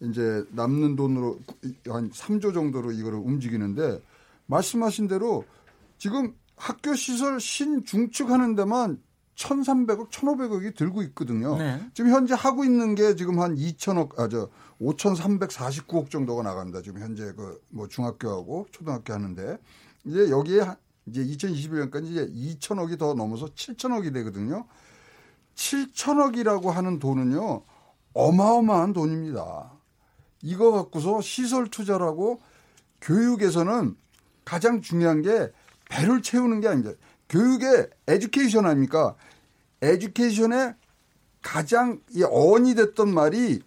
이제 0.00 0.44
남는 0.50 0.96
돈으로 0.96 1.38
한 1.88 2.10
3조 2.10 2.54
정도로 2.54 2.92
이거를 2.92 3.18
움직이는데 3.18 4.00
말씀하신 4.46 5.08
대로 5.08 5.44
지금 5.98 6.34
학교 6.56 6.94
시설 6.94 7.40
신중축하는 7.40 8.54
데만 8.54 9.00
1,300억, 9.36 10.10
1,500억이 10.10 10.76
들고 10.76 11.02
있거든요. 11.04 11.56
네. 11.58 11.84
지금 11.92 12.10
현재 12.12 12.34
하고 12.34 12.64
있는 12.64 12.94
게 12.94 13.16
지금 13.16 13.40
한 13.40 13.56
2천억, 13.56 14.16
아, 14.18 14.28
저, 14.28 14.48
5,349억 14.80 16.08
정도가 16.10 16.42
나간다. 16.42 16.82
지금 16.82 17.00
현재 17.00 17.32
그 17.32 17.60
뭐 17.70 17.88
중학교하고 17.88 18.66
초등학교 18.70 19.12
하는데 19.12 19.58
이제 20.04 20.30
여기에 20.30 20.62
이제 21.06 21.24
2021년까지 21.24 22.04
이제 22.04 22.26
2천억이 22.26 22.96
더 22.98 23.14
넘어서 23.14 23.46
7천억이 23.46 24.12
되거든요. 24.14 24.66
7천억이라고 25.54 26.70
하는 26.70 26.98
돈은요, 26.98 27.62
어마어마한 28.12 28.92
돈입니다. 28.92 29.72
이거 30.42 30.72
갖고서 30.72 31.20
시설 31.20 31.68
투자라고 31.68 32.40
교육에서는 33.00 33.96
가장 34.44 34.80
중요한 34.80 35.22
게 35.22 35.50
배를 35.88 36.22
채우는 36.22 36.60
게 36.60 36.68
아닙니다. 36.68 36.96
교육의 37.28 37.88
에듀케이션 38.06 38.66
아닙니까? 38.66 39.14
에듀케이션의 39.82 40.74
가장 41.42 42.00
어원이 42.22 42.74
됐던 42.74 43.12
말이 43.12 43.62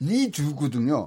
리주거든요. 0.00 1.06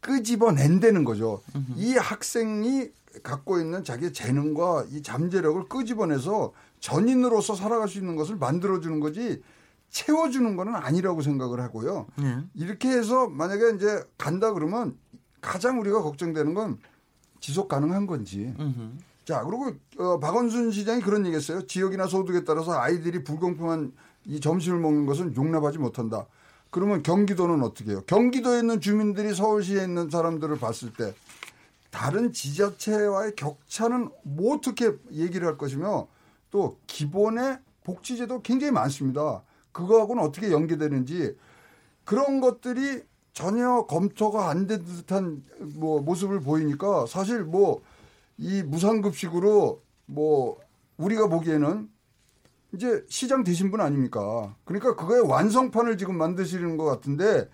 끄집어낸다는 0.00 1.04
거죠. 1.04 1.42
이 1.76 1.96
학생이 1.96 2.90
갖고 3.22 3.60
있는 3.60 3.84
자기의 3.84 4.12
재능과 4.12 4.86
이 4.90 5.02
잠재력을 5.02 5.68
끄집어내서 5.68 6.52
전인으로서 6.82 7.54
살아갈 7.54 7.88
수 7.88 7.98
있는 7.98 8.16
것을 8.16 8.36
만들어주는 8.36 9.00
거지 9.00 9.40
채워주는 9.90 10.56
거는 10.56 10.74
아니라고 10.74 11.22
생각을 11.22 11.60
하고요. 11.60 12.06
네. 12.16 12.38
이렇게 12.54 12.88
해서 12.88 13.28
만약에 13.28 13.76
이제 13.76 14.04
간다 14.18 14.52
그러면 14.52 14.98
가장 15.40 15.80
우리가 15.80 16.02
걱정되는 16.02 16.54
건 16.54 16.78
지속 17.40 17.68
가능한 17.68 18.06
건지. 18.06 18.52
으흠. 18.58 18.98
자, 19.24 19.44
그리고 19.44 19.72
어, 19.98 20.18
박원순 20.18 20.72
시장이 20.72 21.02
그런 21.02 21.24
얘기 21.24 21.36
했어요. 21.36 21.64
지역이나 21.66 22.06
소득에 22.08 22.44
따라서 22.44 22.72
아이들이 22.72 23.22
불공평한 23.22 23.92
이 24.24 24.40
점심을 24.40 24.80
먹는 24.80 25.06
것은 25.06 25.36
용납하지 25.36 25.78
못한다. 25.78 26.26
그러면 26.70 27.02
경기도는 27.02 27.62
어떻게 27.62 27.92
해요? 27.92 28.02
경기도에 28.06 28.60
있는 28.60 28.80
주민들이 28.80 29.34
서울시에 29.34 29.84
있는 29.84 30.10
사람들을 30.10 30.58
봤을 30.58 30.92
때 30.92 31.14
다른 31.90 32.32
지자체와의 32.32 33.36
격차는 33.36 34.10
뭐 34.24 34.56
어떻게 34.56 34.92
얘기를 35.12 35.46
할 35.46 35.58
것이며 35.58 36.08
또 36.52 36.78
기본의 36.86 37.58
복지제도 37.82 38.40
굉장히 38.42 38.70
많습니다. 38.72 39.42
그거하고는 39.72 40.22
어떻게 40.22 40.52
연계되는지 40.52 41.36
그런 42.04 42.40
것들이 42.40 43.02
전혀 43.32 43.86
검토가 43.86 44.50
안 44.50 44.66
된 44.68 44.84
듯한 44.84 45.42
뭐 45.74 46.00
모습을 46.00 46.38
보이니까 46.40 47.06
사실 47.06 47.42
뭐 47.42 47.82
이 48.38 48.62
무상급식으로 48.62 49.82
뭐 50.06 50.58
우리가 50.96 51.28
보기에는 51.28 51.88
이제 52.74 53.04
시장 53.08 53.44
되신 53.44 53.70
분 53.70 53.80
아닙니까? 53.80 54.56
그러니까 54.64 54.96
그거의 54.96 55.20
완성판을 55.20 55.96
지금 55.98 56.16
만드시는 56.18 56.76
것 56.76 56.84
같은데 56.84 57.48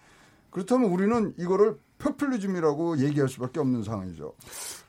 그렇다면 0.51 0.91
우리는 0.91 1.35
이거를 1.37 1.79
포퓰리즘이라고 1.99 2.99
얘기할 3.01 3.29
수밖에 3.29 3.61
없는 3.61 3.83
상황이죠. 3.83 4.33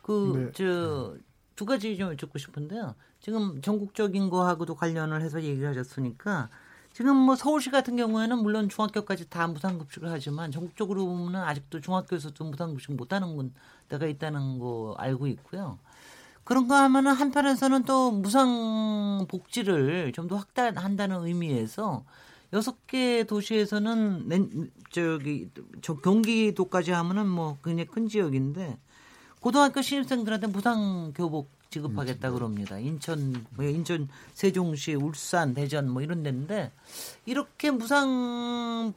그, 0.04 0.51
저, 0.54 1.16
두 1.56 1.66
가지 1.66 1.98
좀 1.98 2.12
여쭙고 2.12 2.38
싶은데요. 2.38 2.96
지금 3.29 3.62
전국적인 3.62 4.31
거하고도 4.31 4.74
관련을 4.74 5.21
해서 5.21 5.43
얘기를 5.43 5.69
하셨으니까 5.69 6.50
지금 6.93 7.15
뭐 7.15 7.36
서울시 7.36 7.69
같은 7.69 7.95
경우에는 7.95 8.39
물론 8.39 8.69
중학교까지 8.69 9.29
다 9.29 9.48
무상급식을 9.48 10.09
하지만 10.09 10.51
전국적으로 10.51 11.05
보면 11.05 11.36
아직도 11.36 11.79
중학교에서도 11.79 12.43
무상급식 12.43 12.93
못하는 12.95 13.53
데가 13.88 14.07
있다는 14.07 14.57
거 14.57 14.95
알고 14.98 15.27
있고요. 15.27 15.77
그런 16.43 16.67
거 16.67 16.74
하면은 16.74 17.13
한편에서는 17.13 17.83
또 17.83 18.09
무상 18.09 19.27
복지를 19.29 20.12
좀 20.13 20.27
더 20.27 20.36
확대한다는 20.36 21.24
의미에서 21.27 22.03
여섯 22.53 22.88
개 22.88 23.24
도시에서는 23.25 24.27
낸, 24.27 24.71
저기 24.89 25.51
저 25.83 25.93
경기도까지 25.98 26.93
하면은 26.93 27.27
뭐 27.27 27.59
굉장히 27.63 27.86
큰 27.88 28.07
지역인데 28.07 28.79
고등학교 29.39 29.81
신입생들한테 29.81 30.48
무상 30.48 31.13
교복 31.15 31.50
지급하겠다 31.69 32.31
그럽니다. 32.31 32.79
인천, 32.79 33.46
뭐 33.55 33.65
인천, 33.65 34.10
세종시, 34.34 34.96
울산, 34.96 35.53
대전 35.53 35.89
뭐 35.89 36.01
이런 36.01 36.24
데인데 36.24 36.72
이렇게 37.25 37.72
무상 37.72 38.93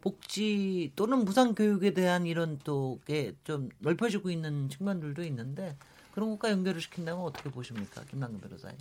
복지 0.00 0.92
또는 0.96 1.24
무상 1.24 1.54
교육에 1.54 1.92
대한 1.92 2.26
이런 2.26 2.58
또게 2.64 3.34
좀 3.44 3.68
넓혀지고 3.80 4.30
있는 4.30 4.68
측면들도 4.68 5.22
있는데 5.24 5.76
그런 6.12 6.30
것과 6.30 6.50
연결을 6.50 6.80
시킨다면 6.80 7.24
어떻게 7.24 7.50
보십니까, 7.50 8.02
김남근 8.10 8.40
변호사님? 8.40 8.76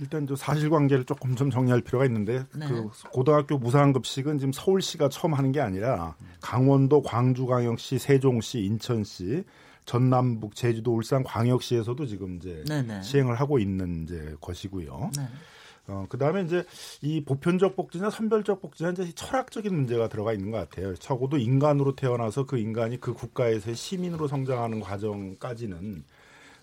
일단 0.00 0.26
저 0.26 0.34
사실관계를 0.34 1.04
조금 1.04 1.36
좀 1.36 1.48
정리할 1.48 1.80
필요가 1.80 2.04
있는데 2.06 2.44
네. 2.56 2.66
그 2.66 2.90
고등학교 3.12 3.56
무상급식은 3.56 4.38
지금 4.38 4.52
서울시가 4.52 5.08
처음 5.08 5.34
하는 5.34 5.52
게 5.52 5.60
아니라 5.60 6.16
강원도, 6.40 7.00
광주 7.02 7.46
광역시, 7.46 7.98
세종시, 7.98 8.60
인천시, 8.64 9.44
전남북, 9.84 10.54
제주도, 10.54 10.94
울산 10.94 11.22
광역시에서도 11.22 12.06
지금 12.06 12.36
이제 12.36 12.64
네네. 12.68 12.82
네. 12.82 13.02
시행을 13.02 13.36
하고 13.36 13.58
있는 13.58 14.04
이제 14.04 14.36
것이고요. 14.40 15.10
네. 15.16 15.28
어, 15.88 16.06
그 16.08 16.16
다음에 16.16 16.42
이제 16.42 16.64
이 17.00 17.24
보편적 17.24 17.74
복지나 17.74 18.10
선별적 18.10 18.60
복지나 18.60 18.90
이제 18.90 19.10
철학적인 19.14 19.74
문제가 19.74 20.08
들어가 20.08 20.32
있는 20.32 20.50
것 20.50 20.58
같아요. 20.58 20.94
적어도 20.94 21.36
인간으로 21.36 21.96
태어나서 21.96 22.46
그 22.46 22.58
인간이 22.58 23.00
그 23.00 23.12
국가에서의 23.14 23.74
시민으로 23.74 24.28
성장하는 24.28 24.80
과정까지는 24.80 26.04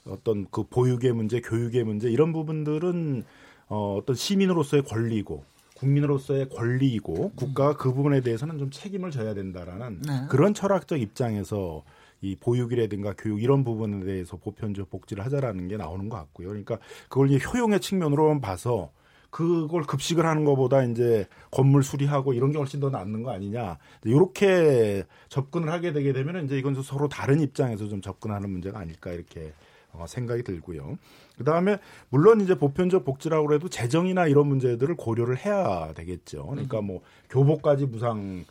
어떤 0.05 0.47
그 0.49 0.63
보육의 0.63 1.11
문제, 1.11 1.41
교육의 1.41 1.83
문제 1.83 2.09
이런 2.09 2.31
부분들은 2.31 3.25
어, 3.67 3.97
어떤 3.97 4.15
시민으로서의 4.15 4.83
권리고 4.83 5.43
국민으로서의 5.75 6.49
권리이고 6.49 7.33
국가가 7.35 7.75
그 7.77 7.93
부분에 7.93 8.21
대해서는 8.21 8.57
좀 8.57 8.69
책임을 8.69 9.11
져야 9.11 9.33
된다라는 9.33 10.01
네. 10.01 10.25
그런 10.29 10.53
철학적 10.53 10.99
입장에서 10.99 11.83
이 12.21 12.35
보육이라든가 12.35 13.13
교육 13.17 13.41
이런 13.41 13.63
부분에 13.63 14.03
대해서 14.03 14.37
보편적 14.37 14.89
복지를 14.89 15.23
하자라는 15.25 15.67
게 15.67 15.77
나오는 15.77 16.09
것 16.09 16.17
같고요. 16.17 16.49
그러니까 16.49 16.79
그걸 17.07 17.31
이제 17.31 17.45
효용의 17.45 17.79
측면으로만 17.79 18.41
봐서 18.41 18.91
그걸 19.29 19.83
급식을 19.83 20.25
하는 20.25 20.43
것보다 20.43 20.83
이제 20.83 21.27
건물 21.51 21.83
수리하고 21.83 22.33
이런 22.33 22.51
게 22.51 22.57
훨씬 22.57 22.79
더 22.79 22.89
낫는 22.89 23.23
거 23.23 23.31
아니냐. 23.31 23.77
이렇게 24.03 25.03
접근을 25.29 25.71
하게 25.71 25.93
되게 25.93 26.13
되면 26.13 26.45
이제 26.45 26.57
이건 26.57 26.81
서로 26.81 27.07
다른 27.07 27.39
입장에서 27.39 27.87
좀 27.87 28.01
접근하는 28.01 28.49
문제가 28.49 28.79
아닐까 28.79 29.11
이렇게 29.11 29.53
어, 29.91 30.05
생각이 30.07 30.43
들고요. 30.43 30.97
그 31.37 31.43
다음에 31.43 31.77
물론 32.09 32.41
이제 32.41 32.55
보편적 32.55 33.05
복지라고 33.05 33.53
해도 33.53 33.69
재정이나 33.69 34.27
이런 34.27 34.47
문제들을 34.47 34.95
고려를 34.95 35.37
해야 35.37 35.93
되겠죠. 35.93 36.47
그러니까 36.47 36.81
뭐 36.81 37.01
교복까지 37.29 37.85
무상 37.85 38.45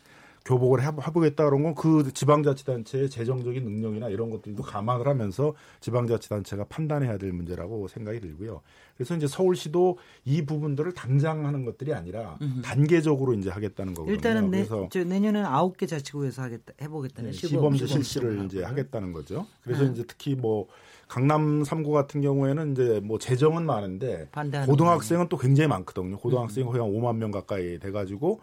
교복을 0.45 0.83
해보겠다 0.83 1.45
그런 1.45 1.63
건 1.63 1.69
그 1.79 2.11
지방자치단체의 2.13 3.09
재정적인 3.09 3.63
능력이나 3.63 4.09
이런 4.09 4.29
것들도 4.29 4.63
감안을 4.63 5.07
하면서 5.07 5.53
지방자치단체가 5.79 6.65
판단해야 6.65 7.17
될 7.17 7.31
문제라고 7.31 7.87
생각이 7.87 8.19
들고요. 8.19 8.61
그래서 8.97 9.15
이제 9.15 9.27
서울시도 9.27 9.97
이 10.25 10.45
부분들을 10.45 10.91
당장 10.93 11.45
하는 11.45 11.63
것들이 11.63 11.93
아니라 11.93 12.37
음흠. 12.41 12.61
단계적으로 12.63 13.33
이제 13.33 13.49
하겠다는 13.49 13.93
거거든요. 13.93 14.13
일단은 14.15 14.51
내, 14.51 14.65
그래서 14.65 14.89
내년에는 14.93 15.45
아홉 15.45 15.77
개 15.77 15.85
자치구에서 15.85 16.41
하겠다 16.41 16.73
해보겠다는 16.81 17.31
네, 17.31 17.37
시범, 17.37 17.75
시범 17.75 17.87
실시를 17.87 18.45
이제 18.45 18.63
하겠다는 18.63 19.13
거죠. 19.13 19.45
그래서 19.63 19.83
네. 19.85 19.91
이제 19.91 20.03
특히 20.05 20.35
뭐 20.35 20.67
강남 21.07 21.63
3구 21.63 21.91
같은 21.93 22.21
경우에는 22.21 22.73
이제 22.73 22.99
뭐 23.03 23.17
재정은 23.17 23.65
많은데 23.65 24.27
고등학생은 24.65 25.29
또 25.29 25.37
굉장히 25.37 25.69
많거든요. 25.69 26.17
고등학생이 26.17 26.65
거의 26.65 26.81
한 26.81 26.91
5만 26.91 27.15
명 27.15 27.31
가까이 27.31 27.79
돼가지고 27.79 28.41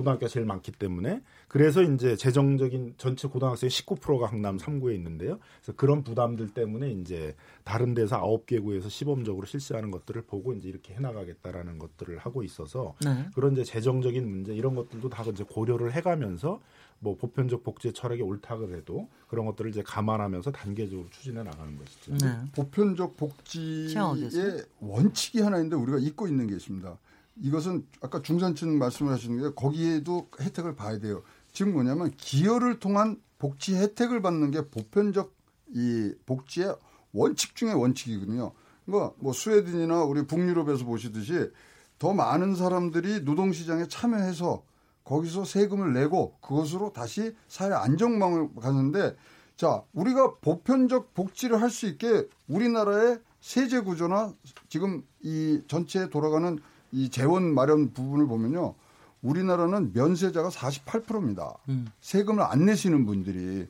고등학교가 0.00 0.28
제일 0.28 0.46
많기 0.46 0.72
때문에 0.72 1.22
그래서 1.46 1.82
이제 1.82 2.16
재정적인 2.16 2.94
전체 2.96 3.28
고등학생 3.28 3.68
19%가 3.68 4.28
강남 4.28 4.56
3구에 4.56 4.94
있는데요. 4.94 5.38
그래서 5.60 5.76
그런 5.76 6.02
부담들 6.02 6.48
때문에 6.54 6.90
이제 6.92 7.34
다른 7.64 7.92
데서 7.94 8.20
9개 8.20 8.62
구에서 8.62 8.88
시범적으로 8.88 9.46
실시하는 9.46 9.90
것들을 9.90 10.22
보고 10.22 10.54
이제 10.54 10.68
이렇게 10.68 10.94
해 10.94 11.00
나가겠다라는 11.00 11.78
것들을 11.78 12.18
하고 12.18 12.42
있어서 12.42 12.94
네. 13.04 13.26
그런 13.34 13.52
이제 13.52 13.64
재정적인 13.64 14.28
문제 14.28 14.54
이런 14.54 14.74
것들도 14.74 15.08
다 15.10 15.22
이제 15.24 15.44
고려를 15.44 15.92
해 15.92 16.00
가면서 16.00 16.60
뭐 16.98 17.16
보편적 17.16 17.62
복지 17.62 17.92
철학이 17.92 18.22
옳다고 18.22 18.74
해도 18.74 19.08
그런 19.28 19.46
것들을 19.46 19.70
이제 19.70 19.82
감안하면서 19.82 20.52
단계적으로 20.52 21.08
추진해 21.10 21.42
나가는 21.42 21.76
것이죠. 21.76 22.14
네. 22.18 22.38
보편적 22.52 23.16
복지의 23.16 24.64
원칙이 24.80 25.40
하나 25.40 25.56
있는데 25.58 25.76
우리가 25.76 25.98
잊고 25.98 26.28
있는 26.28 26.46
게 26.46 26.54
있습니다. 26.56 26.98
이것은 27.40 27.86
아까 28.00 28.22
중산층 28.22 28.78
말씀을 28.78 29.12
하시는 29.12 29.40
게 29.40 29.54
거기에도 29.54 30.28
혜택을 30.40 30.76
봐야 30.76 30.98
돼요. 30.98 31.22
지금 31.52 31.72
뭐냐면 31.72 32.10
기여를 32.16 32.78
통한 32.78 33.20
복지 33.38 33.74
혜택을 33.76 34.20
받는 34.22 34.50
게 34.50 34.68
보편적 34.68 35.32
이 35.74 36.12
복지의 36.26 36.76
원칙 37.12 37.56
중의 37.56 37.74
원칙이거든요. 37.74 38.52
그러니까 38.86 39.14
뭐 39.18 39.32
스웨덴이나 39.32 40.04
우리 40.04 40.26
북유럽에서 40.26 40.84
보시듯이 40.84 41.50
더 41.98 42.12
많은 42.12 42.54
사람들이 42.54 43.20
노동시장에 43.22 43.86
참여해서 43.88 44.62
거기서 45.04 45.44
세금을 45.44 45.92
내고 45.92 46.36
그것으로 46.40 46.92
다시 46.92 47.34
사회 47.48 47.72
안정망을 47.72 48.54
가는데 48.54 49.16
자 49.56 49.82
우리가 49.92 50.36
보편적 50.36 51.14
복지를 51.14 51.60
할 51.60 51.70
수 51.70 51.86
있게 51.86 52.28
우리나라의 52.48 53.20
세제 53.40 53.80
구조나 53.80 54.32
지금 54.68 55.02
이 55.22 55.60
전체 55.66 56.08
돌아가는 56.10 56.58
이 56.92 57.08
재원 57.10 57.54
마련 57.54 57.92
부분을 57.92 58.26
보면요 58.26 58.74
우리나라는 59.22 59.92
면세자가 59.92 60.48
48%입니다. 60.48 61.54
음. 61.68 61.88
세금을 62.00 62.42
안 62.42 62.64
내시는 62.64 63.04
분들이 63.06 63.66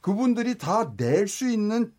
그분들이 0.00 0.58
다 0.58 0.92
낼 0.96 1.26
수 1.26 1.48
있는 1.48 1.92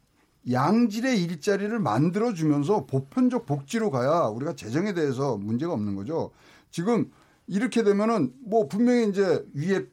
양질의 0.51 1.23
일자리를 1.23 1.79
만들어 1.79 2.33
주면서 2.33 2.85
보편적 2.85 3.47
복지로 3.47 3.89
가야 3.89 4.27
우리가 4.27 4.55
재정에 4.55 4.93
대해서 4.93 5.37
문제가 5.37 5.73
없는 5.73 5.95
거죠. 5.95 6.29
지금 6.69 7.11
이렇게 7.47 7.81
되면은 7.83 8.31
뭐 8.45 8.67
분명히 8.67 9.09
이제 9.09 9.43
위에 9.55 9.87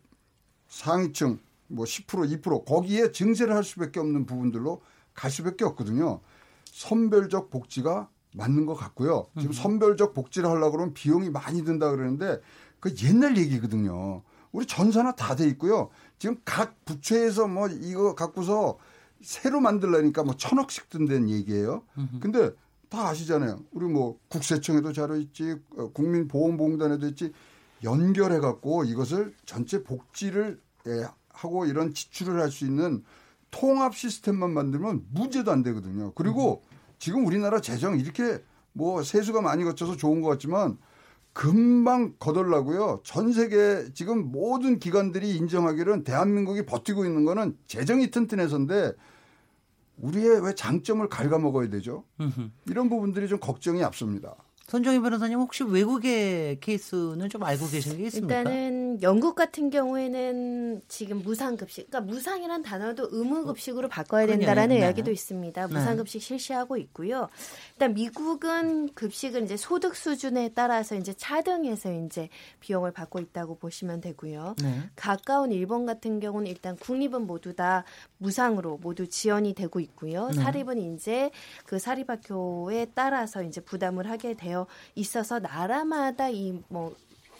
상위층 0.68 1.38
뭐 1.68 1.86
10% 1.86 2.42
2% 2.42 2.66
거기에 2.66 3.12
증세를 3.12 3.54
할 3.54 3.64
수밖에 3.64 3.98
없는 4.00 4.26
부분들로 4.26 4.82
갈 5.14 5.30
수밖에 5.30 5.64
없거든요. 5.64 6.20
선별적 6.66 7.48
복지가 7.48 8.10
맞는 8.34 8.66
것 8.66 8.74
같고요. 8.74 9.26
지금 9.36 9.50
음. 9.50 9.52
선별적 9.52 10.14
복지를 10.14 10.48
하려고 10.48 10.72
그러면 10.72 10.94
비용이 10.94 11.30
많이 11.30 11.64
든다 11.64 11.90
그러는데 11.90 12.40
그 12.80 12.94
옛날 13.04 13.36
얘기거든요. 13.36 14.22
우리 14.52 14.66
전사나 14.66 15.14
다돼 15.14 15.46
있고요. 15.48 15.88
지금 16.18 16.36
각 16.44 16.84
부처에서 16.84 17.46
뭐 17.46 17.68
이거 17.68 18.14
갖고서 18.14 18.78
새로 19.22 19.60
만들라니까 19.60 20.24
뭐 20.24 20.36
천억씩 20.36 20.90
든다는 20.90 21.30
얘기예요. 21.30 21.84
근데 22.20 22.50
다 22.88 23.08
아시잖아요. 23.08 23.60
우리 23.72 23.86
뭐 23.86 24.18
국세청에도 24.28 24.92
자료 24.92 25.16
있지, 25.16 25.56
어, 25.78 25.88
국민보험공단에도 25.92 27.06
있지, 27.08 27.32
연결해 27.82 28.38
갖고 28.40 28.84
이것을 28.84 29.34
전체 29.46 29.82
복지를 29.82 30.60
예, 30.86 31.06
하고 31.30 31.64
이런 31.64 31.94
지출을 31.94 32.40
할 32.40 32.50
수 32.50 32.66
있는 32.66 33.02
통합 33.50 33.94
시스템만 33.94 34.52
만들면 34.52 35.06
문제도 35.10 35.50
안 35.50 35.62
되거든요. 35.62 36.12
그리고 36.14 36.62
지금 37.02 37.26
우리나라 37.26 37.60
재정 37.60 37.98
이렇게 37.98 38.40
뭐 38.72 39.02
세수가 39.02 39.40
많이 39.40 39.64
거쳐서 39.64 39.96
좋은 39.96 40.20
것 40.20 40.28
같지만 40.28 40.78
금방 41.32 42.14
거덜나고요. 42.20 43.00
전 43.02 43.32
세계 43.32 43.92
지금 43.92 44.30
모든 44.30 44.78
기관들이 44.78 45.34
인정하기는 45.36 46.04
대한민국이 46.04 46.64
버티고 46.64 47.04
있는 47.04 47.24
거는 47.24 47.58
재정이 47.66 48.12
튼튼해서인데 48.12 48.92
우리의 49.98 50.44
왜 50.44 50.54
장점을 50.54 51.08
갉아먹어야 51.08 51.70
되죠? 51.70 52.04
이런 52.66 52.88
부분들이 52.88 53.26
좀 53.26 53.40
걱정이 53.40 53.82
앞섭니다. 53.82 54.36
손정희 54.68 55.00
변호사님 55.00 55.38
혹시 55.38 55.64
외국의 55.64 56.60
케이스는 56.60 57.28
좀 57.28 57.42
알고 57.42 57.68
계신 57.68 57.98
게 57.98 58.04
있습니까? 58.04 58.38
일단은 58.38 59.02
영국 59.02 59.34
같은 59.34 59.70
경우에는 59.70 60.82
지금 60.88 61.18
무상급식, 61.18 61.90
그러니까 61.90 62.12
무상이란 62.12 62.62
단어도 62.62 63.08
의무급식으로 63.10 63.88
바꿔야 63.88 64.26
된다라는 64.26 64.76
네. 64.76 64.80
이야기도 64.80 65.10
있습니다. 65.10 65.66
네. 65.66 65.74
무상급식 65.74 66.22
실시하고 66.22 66.76
있고요. 66.78 67.28
일단 67.74 67.92
미국은 67.92 68.94
급식을 68.94 69.42
이제 69.42 69.56
소득 69.56 69.94
수준에 69.96 70.50
따라서 70.54 70.94
이제 70.94 71.12
차등해서 71.12 71.92
이제 71.92 72.28
비용을 72.60 72.92
받고 72.92 73.18
있다고 73.18 73.56
보시면 73.56 74.00
되고요. 74.00 74.54
네. 74.62 74.80
가까운 74.96 75.52
일본 75.52 75.84
같은 75.84 76.20
경우는 76.20 76.46
일단 76.46 76.76
국립은 76.76 77.26
모두 77.26 77.54
다 77.54 77.84
무상으로 78.18 78.78
모두 78.78 79.08
지원이 79.08 79.54
되고 79.54 79.80
있고요. 79.80 80.28
네. 80.28 80.40
사립은 80.40 80.94
이제 80.94 81.30
그 81.66 81.78
사립학교에 81.78 82.86
따라서 82.94 83.42
이제 83.42 83.60
부담을 83.60 84.08
하게 84.08 84.34
되어 84.34 84.51
있어서 84.94 85.38
나라마다 85.38 86.28
이 86.30 86.62
뭐 86.68 86.94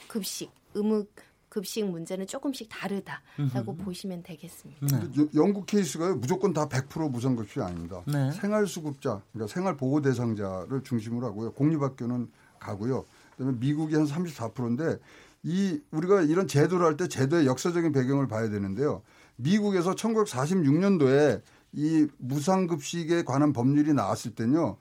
급식 0.09 0.50
의무 0.75 1.07
급식 1.49 1.85
문제는 1.85 2.26
조금씩 2.26 2.69
다르다라고 2.71 3.73
음흠. 3.73 3.85
보시면 3.85 4.23
되겠습니다. 4.23 4.87
네. 4.87 5.26
영국 5.35 5.66
케이스가 5.66 6.14
무조건 6.14 6.54
다 6.54 6.66
100% 6.66 7.11
무상급식이 7.11 7.61
아닙니다. 7.61 8.00
네. 8.07 8.31
생활수급자, 8.33 9.21
그러니까 9.33 9.52
생활보호 9.52 10.00
대상자를 10.00 10.83
중심으로 10.83 11.26
하고요. 11.26 11.53
공립학교는 11.53 12.31
가고요. 12.59 13.05
그다음에 13.37 13.59
미국이 13.59 13.94
한 13.96 14.07
34%인데 14.07 14.98
이 15.42 15.79
우리가 15.90 16.22
이런 16.22 16.48
제도를 16.48 16.87
할 16.87 16.96
때 16.96 17.07
제도의 17.07 17.46
역사적인 17.46 17.92
배경을 17.92 18.29
봐야 18.29 18.48
되는데요. 18.48 19.03
미국에서 19.37 19.94
1946년도에 19.94 21.42
이 21.72 22.07
무상급식에 22.18 23.25
관한 23.25 23.53
법률이 23.53 23.92
나왔을 23.92 24.35
때는요. 24.35 24.77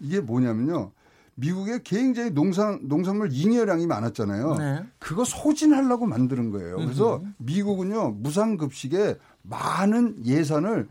이게 0.00 0.20
뭐냐면요. 0.20 0.90
미국에 1.36 1.80
굉장히 1.84 2.30
농산 2.30 2.80
농산물 2.82 3.28
잉여량이 3.30 3.86
많았잖아요. 3.86 4.54
네. 4.54 4.84
그거 4.98 5.24
소진하려고 5.24 6.06
만드는 6.06 6.50
거예요. 6.50 6.76
그래서 6.76 7.22
미국은요 7.38 8.12
무상급식에 8.12 9.16
많은 9.42 10.24
예산을 10.24 10.88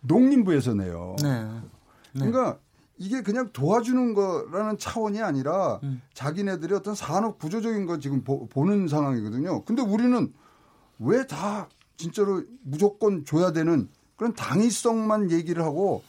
농림부에서 0.00 0.74
내요. 0.74 1.16
네. 1.22 1.44
네. 1.44 2.30
그러니까 2.30 2.58
이게 2.96 3.22
그냥 3.22 3.50
도와주는 3.52 4.14
거라는 4.14 4.78
차원이 4.78 5.22
아니라 5.22 5.80
음. 5.84 6.02
자기네들이 6.12 6.74
어떤 6.74 6.94
산업 6.94 7.38
구조적인 7.38 7.86
거 7.86 7.98
지금 7.98 8.22
보, 8.22 8.48
는 8.64 8.88
상황이거든요. 8.88 9.64
근데 9.64 9.82
우리는 9.82 10.32
왜 10.98 11.24
다 11.26 11.68
진짜로 11.96 12.42
무조건 12.62 13.24
줘야 13.24 13.52
되는 13.52 13.88
그런 14.16 14.34
당위성만 14.34 15.30
얘기를 15.30 15.62
하고 15.64 16.02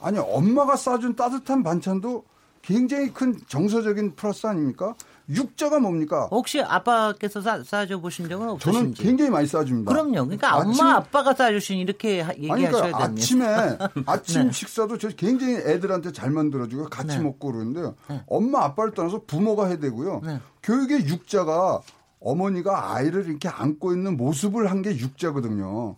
아니 0.00 0.18
엄마가 0.18 0.76
싸준 0.76 1.14
따뜻한 1.14 1.62
반찬도 1.62 2.24
굉장히 2.62 3.12
큰 3.12 3.38
정서적인 3.48 4.14
플러스 4.16 4.46
아닙니까? 4.46 4.94
육자가 5.28 5.78
뭡니까? 5.78 6.28
혹시 6.30 6.60
아빠께서 6.60 7.40
싸, 7.40 7.62
싸줘 7.62 8.00
보신 8.00 8.28
적은 8.28 8.48
없으신지? 8.50 8.78
저는 8.78 8.94
굉장히 8.94 9.30
많이 9.30 9.46
싸줍니다. 9.46 9.90
그럼요. 9.90 10.24
그러니까 10.24 10.56
아침, 10.56 10.70
엄마 10.84 10.96
아빠가 10.96 11.32
싸주신 11.34 11.78
이렇게 11.78 12.18
얘기하셔야 12.18 12.70
그러니까 12.70 12.82
됩니다. 12.82 13.04
아침에 13.04 13.46
아침 14.06 14.46
네. 14.46 14.52
식사도 14.52 14.98
저 14.98 15.08
굉장히 15.10 15.54
애들한테 15.56 16.12
잘 16.12 16.30
만들어주고 16.30 16.88
같이 16.90 17.16
네. 17.16 17.22
먹고 17.22 17.52
그러는데요. 17.52 17.94
네. 18.08 18.22
엄마 18.26 18.64
아빠를 18.64 18.92
떠나서 18.92 19.22
부모가 19.26 19.66
해야 19.68 19.78
되고요. 19.78 20.20
네. 20.24 20.40
교육의 20.62 21.06
육자가 21.06 21.80
어머니가 22.20 22.94
아이를 22.94 23.26
이렇게 23.26 23.48
안고 23.48 23.92
있는 23.94 24.16
모습을 24.16 24.70
한 24.70 24.82
게 24.82 24.90
육자거든요. 24.96 25.96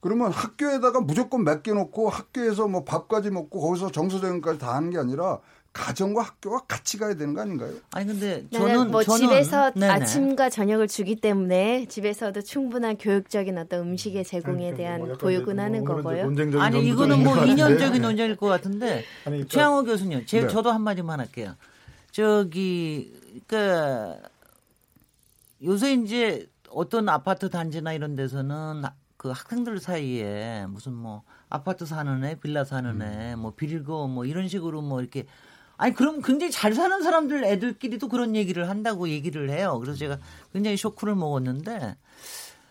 그러면 0.00 0.30
학교에다가 0.30 1.00
무조건 1.00 1.42
맡겨놓고 1.44 2.10
학교에서 2.10 2.68
뭐 2.68 2.84
밥까지 2.84 3.30
먹고 3.30 3.60
거기서 3.60 3.90
정서적인까지 3.90 4.58
다 4.58 4.74
하는 4.74 4.90
게 4.90 4.98
아니라 4.98 5.38
가정과 5.76 6.22
학교가 6.22 6.60
같이 6.66 6.96
가야 6.96 7.14
되는 7.14 7.34
거 7.34 7.42
아닌가요? 7.42 7.74
아니 7.92 8.06
근데 8.06 8.46
저는 8.50 8.90
뭐 8.90 9.02
저는, 9.02 9.20
집에서 9.20 9.70
네네. 9.72 9.88
아침과 9.88 10.48
저녁을 10.48 10.88
주기 10.88 11.16
때문에 11.16 11.86
집에서도 11.86 12.40
충분한 12.40 12.96
교육적인 12.96 13.58
어떤 13.58 13.80
음식의 13.80 14.24
제공에 14.24 14.68
아니, 14.68 14.76
대한 14.76 15.00
뭐 15.00 15.18
교육은 15.18 15.58
하는 15.58 15.84
뭐 15.84 15.96
거고요. 15.96 16.32
아니 16.60 16.88
이거는 16.88 17.22
뭐 17.22 17.44
이념적인 17.44 18.00
논쟁일 18.00 18.36
것 18.36 18.46
같은데 18.46 19.04
아니, 19.24 19.36
그러니까, 19.36 19.48
최양호 19.48 19.84
교수님, 19.84 20.24
제 20.24 20.40
네. 20.40 20.48
저도 20.48 20.70
한 20.70 20.80
마디만 20.80 21.20
할게요. 21.20 21.54
저기 22.10 23.12
그 23.46 24.14
요새 25.62 25.92
이제 25.92 26.48
어떤 26.70 27.08
아파트 27.10 27.50
단지나 27.50 27.92
이런 27.92 28.16
데서는 28.16 28.82
그 29.18 29.28
학생들 29.28 29.78
사이에 29.78 30.66
무슨 30.68 30.94
뭐 30.94 31.22
아파트 31.50 31.84
사는 31.84 32.24
애, 32.24 32.34
빌라 32.34 32.64
사는 32.64 33.02
애, 33.02 33.36
뭐 33.36 33.52
빌고 33.54 34.08
뭐 34.08 34.24
이런 34.24 34.48
식으로 34.48 34.80
뭐 34.80 35.00
이렇게 35.00 35.26
아니 35.76 35.94
그럼 35.94 36.22
굉장히 36.22 36.50
잘 36.50 36.74
사는 36.74 37.02
사람들 37.02 37.44
애들끼리도 37.44 38.08
그런 38.08 38.34
얘기를 38.34 38.68
한다고 38.68 39.08
얘기를 39.08 39.50
해요. 39.50 39.78
그래서 39.80 39.98
제가 39.98 40.18
굉장히 40.52 40.76
쇼크를 40.76 41.14
먹었는데 41.14 41.96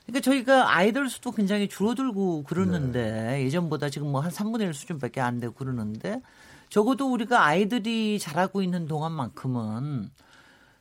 그러니까 0.06 0.20
저희가 0.22 0.76
아이들 0.76 1.10
수도 1.10 1.32
굉장히 1.32 1.68
줄어들고 1.68 2.44
그러는데 2.44 3.12
네. 3.12 3.44
예전보다 3.46 3.90
지금 3.90 4.12
뭐 4.12 4.22
한 4.22 4.32
3분의 4.32 4.62
1 4.62 4.74
수준밖에 4.74 5.22
안 5.22 5.40
되고 5.40 5.54
그러는데 5.54 6.22
적어도 6.70 7.12
우리가 7.12 7.44
아이들이 7.46 8.20
자라고 8.20 8.62
있는 8.62 8.88
동안만큼은 8.88 10.10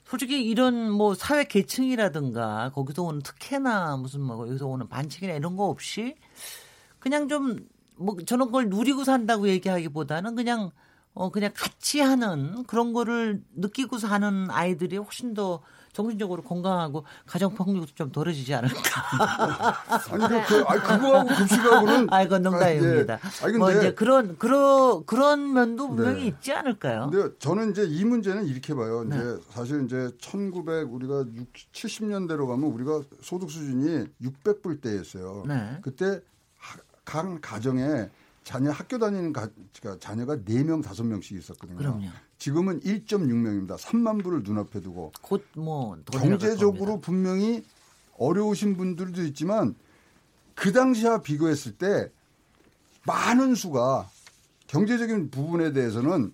솔직히 0.07 0.43
이런 0.45 0.91
뭐 0.91 1.15
사회 1.15 1.45
계층이라든가 1.45 2.71
거기서 2.75 3.03
오는 3.03 3.23
특혜나 3.23 3.97
무슨 3.97 4.21
뭐 4.21 4.47
여기서 4.49 4.67
오는 4.67 4.89
반칙이나 4.89 5.35
이런 5.35 5.57
거 5.57 5.65
없이 5.67 6.15
그냥 7.01 7.29
좀 7.29 7.75
뭐 7.97 8.17
저런 8.27 8.51
걸 8.51 8.69
누리고 8.69 9.05
산다고 9.05 9.49
얘기하기보다는 9.49 10.35
그냥 10.35 10.71
어 11.15 11.31
그냥 11.31 11.53
같이 11.55 12.01
하는 12.01 12.65
그런 12.65 12.93
거를 12.93 13.43
느끼고 13.55 13.99
사는 13.99 14.51
아이들이 14.51 14.97
훨씬 14.97 15.33
더 15.33 15.61
정신적으로 15.93 16.43
건강하고 16.43 17.05
가정 17.25 17.55
폭력도 17.55 17.95
좀 17.95 18.11
덜어지지 18.11 18.53
않을까. 18.53 18.75
아니 20.11 20.27
그, 20.27 20.47
그 20.49 20.65
아니 20.67 20.81
그거하고 20.81 21.29
급식하고는 21.29 22.09
아 22.13 22.23
이건 22.23 22.43
농담입니다. 22.43 23.21
아, 23.43 23.47
네. 23.47 23.59
뭐 23.59 23.71
이제 23.71 23.95
그런 23.95 24.37
그런 24.37 25.07
그런 25.07 25.53
면도 25.53 25.89
분명히 25.89 26.23
네. 26.23 26.27
있지 26.27 26.53
않을까요? 26.53 27.11
근데 27.13 27.33
저는 27.39 27.71
이제 27.71 27.85
이 27.85 28.05
문제는 28.05 28.47
이렇게 28.47 28.75
봐요. 28.75 29.05
네. 29.05 29.17
이제 29.17 29.39
사실 29.51 29.85
이제 29.85 30.11
1900 30.19 30.93
우리가 30.93 31.27
60, 31.33 31.73
70년대로 31.73 32.49
가면 32.49 32.65
우리가 32.73 33.03
소득 33.23 33.49
수준이 33.49 34.07
600불대였어요. 34.21 35.47
네. 35.47 35.79
그때 35.81 36.21
각 37.05 37.39
가정에 37.41 38.11
자녀 38.45 38.71
학교 38.71 38.99
다니는 38.99 39.33
가, 39.33 39.49
그러니까 39.81 40.07
자녀가 40.07 40.37
4명, 40.37 40.83
5명씩 40.83 41.39
있었거든요. 41.39 41.79
그럼요. 41.79 42.07
지금은 42.39 42.81
1.6명입니다. 42.81 43.77
3만 43.79 44.23
불을 44.23 44.43
눈앞에 44.45 44.81
두고 44.81 45.13
곧 45.23 45.43
뭐 45.57 45.97
경제적으로 46.13 47.01
분명히 47.01 47.65
어려우신 48.19 48.77
분들도 48.77 49.23
있지만 49.25 49.75
그 50.55 50.73
당시와 50.73 51.23
비교했을 51.23 51.73
때 51.73 52.11
많은 53.07 53.55
수가 53.55 54.09
경제적인 54.67 55.31
부분에 55.31 55.73
대해서는 55.73 56.33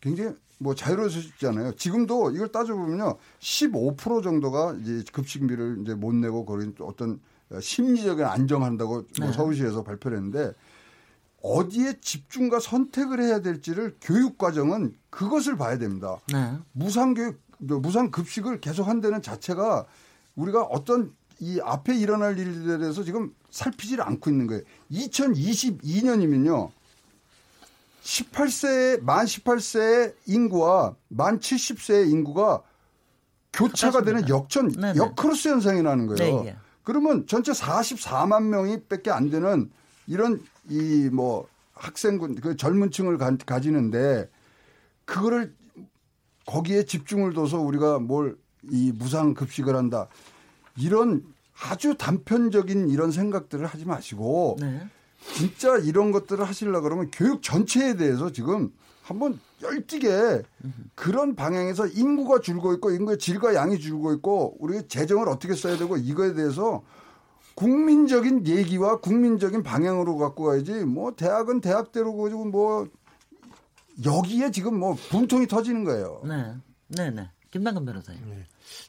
굉장히 0.00 0.34
뭐 0.58 0.74
자유로워졌잖아요. 0.74 1.76
지금도 1.76 2.32
이걸 2.32 2.48
따져보면요. 2.52 3.16
15% 3.38 4.22
정도가 4.22 4.76
이제 4.82 5.04
급식비를 5.12 5.78
이제 5.82 5.94
못 5.94 6.14
내고 6.14 6.44
그런 6.44 6.74
어떤 6.80 7.20
심리적인 7.60 8.24
안정한다고 8.24 8.92
뭐 8.92 9.04
네. 9.18 9.24
뭐 9.24 9.32
서울시에서 9.32 9.82
발표를 9.82 10.18
했는데 10.18 10.52
어디에 11.42 12.00
집중과 12.00 12.60
선택을 12.60 13.20
해야 13.22 13.40
될지를 13.40 13.96
교육 14.00 14.36
과정은 14.38 14.94
그것을 15.08 15.56
봐야 15.56 15.78
됩니다. 15.78 16.18
네. 16.32 16.52
무상 16.72 17.14
교육, 17.14 17.40
무상 17.58 18.10
급식을 18.10 18.60
계속 18.60 18.86
한다는 18.88 19.22
자체가 19.22 19.86
우리가 20.36 20.62
어떤 20.62 21.12
이 21.38 21.58
앞에 21.62 21.96
일어날 21.96 22.38
일들에 22.38 22.78
대해서 22.78 23.02
지금 23.02 23.34
살피지를 23.50 24.04
않고 24.04 24.30
있는 24.30 24.46
거예요. 24.46 24.62
2022년이면요. 24.92 26.70
18세, 28.02 29.02
만 29.02 29.24
18세 29.26 30.14
인구와 30.26 30.94
만 31.08 31.40
70세 31.40 32.10
인구가 32.10 32.62
교차가 33.52 34.02
되는 34.02 34.28
역전, 34.28 34.70
네네. 34.70 34.96
역크로스 34.96 35.48
현상이 35.48 35.82
나는 35.82 36.06
거예요. 36.06 36.42
네, 36.42 36.48
예. 36.50 36.56
그러면 36.82 37.26
전체 37.26 37.52
44만 37.52 38.44
명이 38.44 38.84
밖에 38.84 39.10
안 39.10 39.30
되는 39.30 39.70
이런 40.06 40.42
이 40.70 41.10
뭐 41.12 41.46
학생군, 41.74 42.36
그 42.36 42.56
젊은 42.56 42.90
층을 42.90 43.18
가, 43.18 43.36
가지는데 43.46 44.28
그거를 45.04 45.54
거기에 46.46 46.84
집중을 46.84 47.32
둬서 47.34 47.58
우리가 47.60 47.98
뭘 47.98 48.38
이 48.70 48.92
무상 48.92 49.32
급식을 49.32 49.74
한다. 49.74 50.06
이런 50.76 51.24
아주 51.62 51.94
단편적인 51.96 52.90
이런 52.90 53.10
생각들을 53.10 53.66
하지 53.66 53.86
마시고 53.86 54.58
네. 54.60 54.86
진짜 55.34 55.78
이런 55.78 56.12
것들을 56.12 56.44
하시려 56.44 56.80
그러면 56.82 57.10
교육 57.10 57.42
전체에 57.42 57.96
대해서 57.96 58.30
지금 58.32 58.70
한번 59.02 59.38
열띠게 59.62 60.42
그런 60.94 61.34
방향에서 61.34 61.86
인구가 61.86 62.40
줄고 62.40 62.74
있고 62.74 62.90
인구의 62.90 63.18
질과 63.18 63.54
양이 63.54 63.78
줄고 63.78 64.12
있고 64.12 64.56
우리 64.58 64.86
재정을 64.86 65.28
어떻게 65.28 65.54
써야 65.54 65.78
되고 65.78 65.96
이거에 65.96 66.34
대해서 66.34 66.82
국민적인 67.60 68.46
얘기와 68.46 69.00
국민적인 69.00 69.62
방향으로 69.62 70.16
갖고 70.16 70.44
가야지 70.44 70.72
뭐 70.86 71.12
대학은 71.14 71.60
대학대로 71.60 72.16
가지고 72.16 72.46
뭐 72.46 72.88
여기에 74.02 74.50
지금 74.50 74.78
뭐 74.78 74.94
분통이 75.10 75.46
터지는 75.46 75.84
거예요. 75.84 76.22
네. 76.24 76.54
네, 76.88 77.10
네. 77.10 77.28
김남근 77.50 77.84
변호사님. 77.84 78.22
네. 78.30 78.46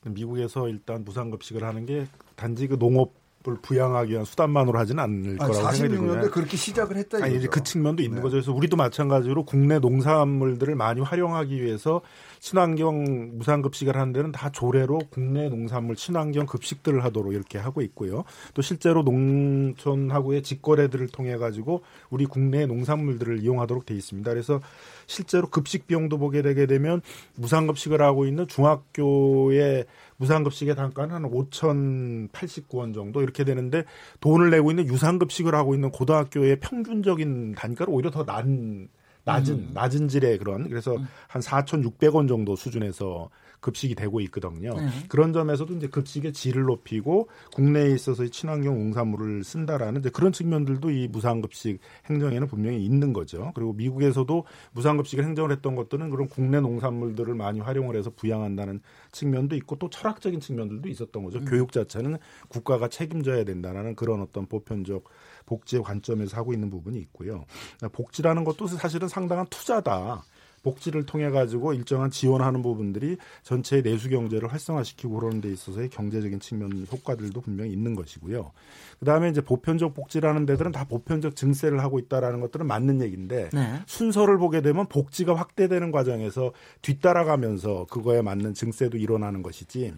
미국에서 0.10 0.70
일단 0.70 1.04
무상급식을 1.04 1.66
하는 1.66 1.86
게 1.86 2.08
단지 2.38 2.68
그 2.70 2.80
농업 2.80 3.10
을 3.10 3.21
부양하기 3.44 4.12
위한 4.12 4.26
수단만으로 4.26 4.78
하지는 4.80 5.04
않을 5.04 5.38
거라고 5.38 5.54
생각이 5.54 5.96
듭니다. 5.96 6.30
그렇게 6.30 6.58
시작을 6.58 6.98
했다. 6.98 7.24
아니, 7.24 7.38
이제 7.38 7.48
그 7.48 7.64
측면도 7.64 8.04
있는 8.04 8.18
네. 8.18 8.22
거죠. 8.22 8.36
그래서 8.36 8.54
우리도 8.54 8.78
마찬가지로 8.78 9.44
국내 9.46 9.80
농산물들을 9.80 10.76
많이 10.76 11.02
활용하기 11.02 11.62
위해서 11.62 12.02
친환경 12.40 13.38
무상급식을 13.38 13.96
하는 13.96 14.14
데는 14.14 14.32
다 14.32 14.50
조례로 14.52 15.00
국내 15.10 15.50
농산물 15.50 15.96
친환경 15.96 16.46
급식들을 16.46 17.04
하도록 17.06 17.34
이렇게 17.34 17.58
하고 17.58 17.82
있고요. 17.82 18.24
또 18.54 18.62
실제로 18.62 19.04
농촌하고의 19.04 20.42
직거래들을 20.44 21.08
통해 21.10 21.38
가지고 21.38 21.84
우리 22.10 22.26
국내 22.26 22.66
농산물들을 22.66 23.44
이용하도록 23.44 23.86
돼 23.86 23.94
있습니다. 23.94 24.30
그래서 24.32 24.60
실제로 25.06 25.48
급식 25.48 25.88
비용도 25.88 26.18
보게 26.18 26.42
되게 26.42 26.66
되면 26.66 27.02
무상급식을 27.36 28.02
하고 28.02 28.26
있는 28.26 28.48
중학교의 28.48 29.86
무상급식의 30.22 30.76
단가는 30.76 31.16
한 31.16 31.24
5,089원 31.24 32.94
정도 32.94 33.24
이렇게 33.24 33.44
되는데 33.44 33.84
돈을 34.20 34.52
내고 34.52 34.70
있는 34.70 34.86
유상급식을 34.86 35.56
하고 35.56 35.74
있는 35.74 35.90
고등학교의 35.90 36.60
평균적인 36.60 37.56
단가를 37.56 37.92
오히려 37.92 38.12
더 38.12 38.24
난, 38.24 38.88
낮은, 39.24 39.54
음. 39.56 39.72
낮은 39.74 40.08
질의 40.08 40.38
그런 40.38 40.70
그래서 40.70 40.96
음. 40.96 41.08
한 41.28 41.42
4,600원 41.42 42.28
정도 42.28 42.56
수준에서 42.56 43.30
급식이 43.62 43.96
되고 43.96 44.20
있거든요. 44.22 44.74
네. 44.74 44.90
그런 45.08 45.34
점에서도 45.34 45.76
이제 45.76 45.88
급식의 45.88 46.34
질을 46.34 46.64
높이고 46.64 47.30
국내에 47.54 47.92
있어서 47.92 48.28
친환경 48.28 48.78
농산물을 48.78 49.44
쓴다라는 49.44 50.02
이제 50.02 50.10
그런 50.10 50.32
측면들도 50.32 50.90
이 50.90 51.08
무상급식 51.08 51.80
행정에는 52.10 52.48
분명히 52.48 52.84
있는 52.84 53.14
거죠. 53.14 53.52
그리고 53.56 53.74
미국에서도 53.74 54.46
무상급식을 54.74 55.24
행정을 55.24 55.52
했던 55.52 55.76
것들은 55.76 56.10
그런 56.10 56.28
국내 56.28 56.60
농산물들을 56.60 57.34
많이 57.36 57.60
활용을 57.60 57.96
해서 57.96 58.12
부양한다는 58.16 58.82
측면도 59.12 59.56
있고 59.58 59.78
또 59.78 59.90
철학적인 59.90 60.40
측면들도 60.40 60.90
있었던 60.90 61.24
거죠. 61.24 61.40
음. 61.40 61.46
교육 61.46 61.72
자체는 61.72 62.18
국가가 62.50 62.88
책임져야 62.88 63.44
된다라는 63.44 63.96
그런 63.96 64.22
어떤 64.22 64.48
보편적 64.48 65.04
복지의 65.46 65.84
관점에서 65.84 66.38
하고 66.38 66.54
있는 66.54 66.70
부분이 66.70 66.98
있고요. 67.00 67.46
복지라는 67.92 68.44
것도 68.44 68.68
사실은 68.68 69.08
상당한 69.08 69.46
투자다. 69.50 70.24
복지를 70.64 71.06
통해 71.06 71.30
가지고 71.30 71.74
일정한 71.74 72.12
지원하는 72.12 72.62
부분들이 72.62 73.18
전체의 73.44 73.84
내수 73.84 74.10
경제를 74.10 74.52
활성화시키고 74.52 75.16
그러는 75.16 75.42
데 75.42 75.52
있어서의 75.52 75.90
경제적인 75.90 76.40
측면 76.40 76.88
효과들도 76.92 77.40
분명히 77.42 77.72
있는 77.72 77.96
것이고요. 77.96 78.52
그다음에 79.00 79.30
이제 79.30 79.42
보편적 79.42 79.94
복지라는 79.94 80.46
데들은 80.46 80.72
다 80.72 80.86
보편적 80.86 81.36
증세를 81.36 81.82
하고 81.82 82.00
있다라는 82.00 82.40
것들은 82.42 82.68
맞는 82.68 83.02
얘기인데 83.02 83.50
네. 83.54 83.80
순서를 83.88 84.38
보게 84.38 84.62
되면 84.62 84.88
복지가 84.88 85.36
확대되는 85.36 85.92
과정에서 85.92 86.52
뒤따라가면서 86.82 87.88
그거에 87.90 88.22
맞는 88.22 88.54
증세도 88.54 88.98
일어나는 88.98 89.42
것이지 89.42 89.94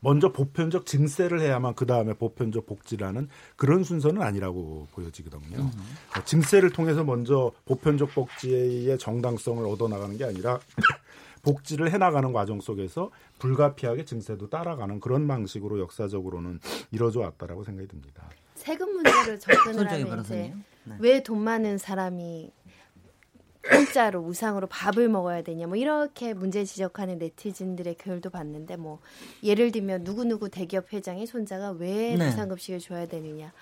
먼저 0.00 0.32
보편적 0.32 0.86
증세를 0.86 1.40
해야만 1.40 1.74
그 1.74 1.86
다음에 1.86 2.14
보편적 2.14 2.66
복지라는 2.66 3.28
그런 3.56 3.84
순서는 3.84 4.22
아니라고 4.22 4.88
보여지거든요. 4.92 5.58
음. 5.58 5.72
증세를 6.24 6.70
통해서 6.70 7.04
먼저 7.04 7.52
보편적 7.64 8.14
복지의 8.14 8.98
정당성을 8.98 9.64
얻어나가는 9.66 10.16
게 10.16 10.24
아니라 10.24 10.58
복지를 11.42 11.90
해나가는 11.92 12.32
과정 12.32 12.60
속에서 12.60 13.10
불가피하게 13.38 14.04
증세도 14.04 14.48
따라가는 14.48 15.00
그런 15.00 15.26
방식으로 15.26 15.80
역사적으로는 15.80 16.60
이루어져 16.92 17.20
왔다라고 17.20 17.64
생각이 17.64 17.88
듭니다. 17.88 18.28
세금 18.54 18.92
문제를 18.92 19.40
접근을 19.40 19.86
하면 19.90 20.20
이제 20.20 20.54
네. 20.84 20.96
왜돈 21.00 21.42
많은 21.42 21.78
사람이 21.78 22.52
공짜로 23.70 24.20
우상으로 24.20 24.66
밥을 24.66 25.08
먹어야 25.08 25.42
되냐 25.42 25.66
뭐 25.66 25.76
이렇게 25.76 26.34
문제 26.34 26.64
지적하는 26.64 27.18
네티즌들의 27.18 27.94
글도 27.94 28.30
봤는데 28.30 28.76
뭐 28.76 28.98
예를 29.42 29.70
들면 29.70 30.04
누구누구 30.04 30.48
대기업 30.50 30.92
회장의 30.92 31.26
손자가 31.26 31.70
왜 31.70 32.16
네. 32.16 32.26
무상급식을 32.26 32.80
줘야 32.80 33.06
되느냐 33.06 33.52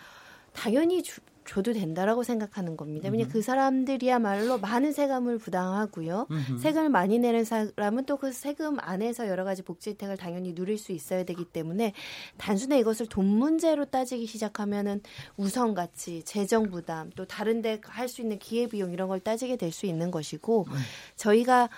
당연히 0.52 1.02
주, 1.02 1.20
줘도 1.46 1.72
된다라고 1.72 2.22
생각하는 2.22 2.76
겁니다. 2.76 3.08
왜냐 3.08 3.26
그 3.26 3.42
사람들이야말로 3.42 4.58
많은 4.58 4.92
세금을 4.92 5.38
부담하고요. 5.38 6.28
음흠. 6.30 6.58
세금을 6.58 6.90
많이 6.90 7.18
내는 7.18 7.44
사람은 7.44 8.04
또 8.04 8.18
그 8.20 8.30
세금 8.30 8.76
안에서 8.78 9.26
여러 9.26 9.42
가지 9.44 9.62
복지 9.62 9.90
혜택을 9.90 10.16
당연히 10.16 10.54
누릴 10.54 10.78
수 10.78 10.92
있어야 10.92 11.24
되기 11.24 11.44
때문에 11.44 11.92
단순히 12.36 12.78
이것을 12.78 13.06
돈 13.06 13.24
문제로 13.26 13.84
따지기 13.86 14.26
시작하면은 14.26 15.00
우선 15.36 15.74
가치, 15.74 16.22
재정 16.22 16.70
부담, 16.70 17.10
또 17.16 17.24
다른 17.24 17.62
데 17.62 17.80
할 17.82 18.08
수 18.08 18.20
있는 18.20 18.38
기회 18.38 18.66
비용 18.68 18.92
이런 18.92 19.08
걸 19.08 19.18
따지게 19.18 19.56
될 19.56 19.72
수 19.72 19.86
있는 19.86 20.10
것이고 20.10 20.66
음. 20.68 20.72
저희가 21.16 21.68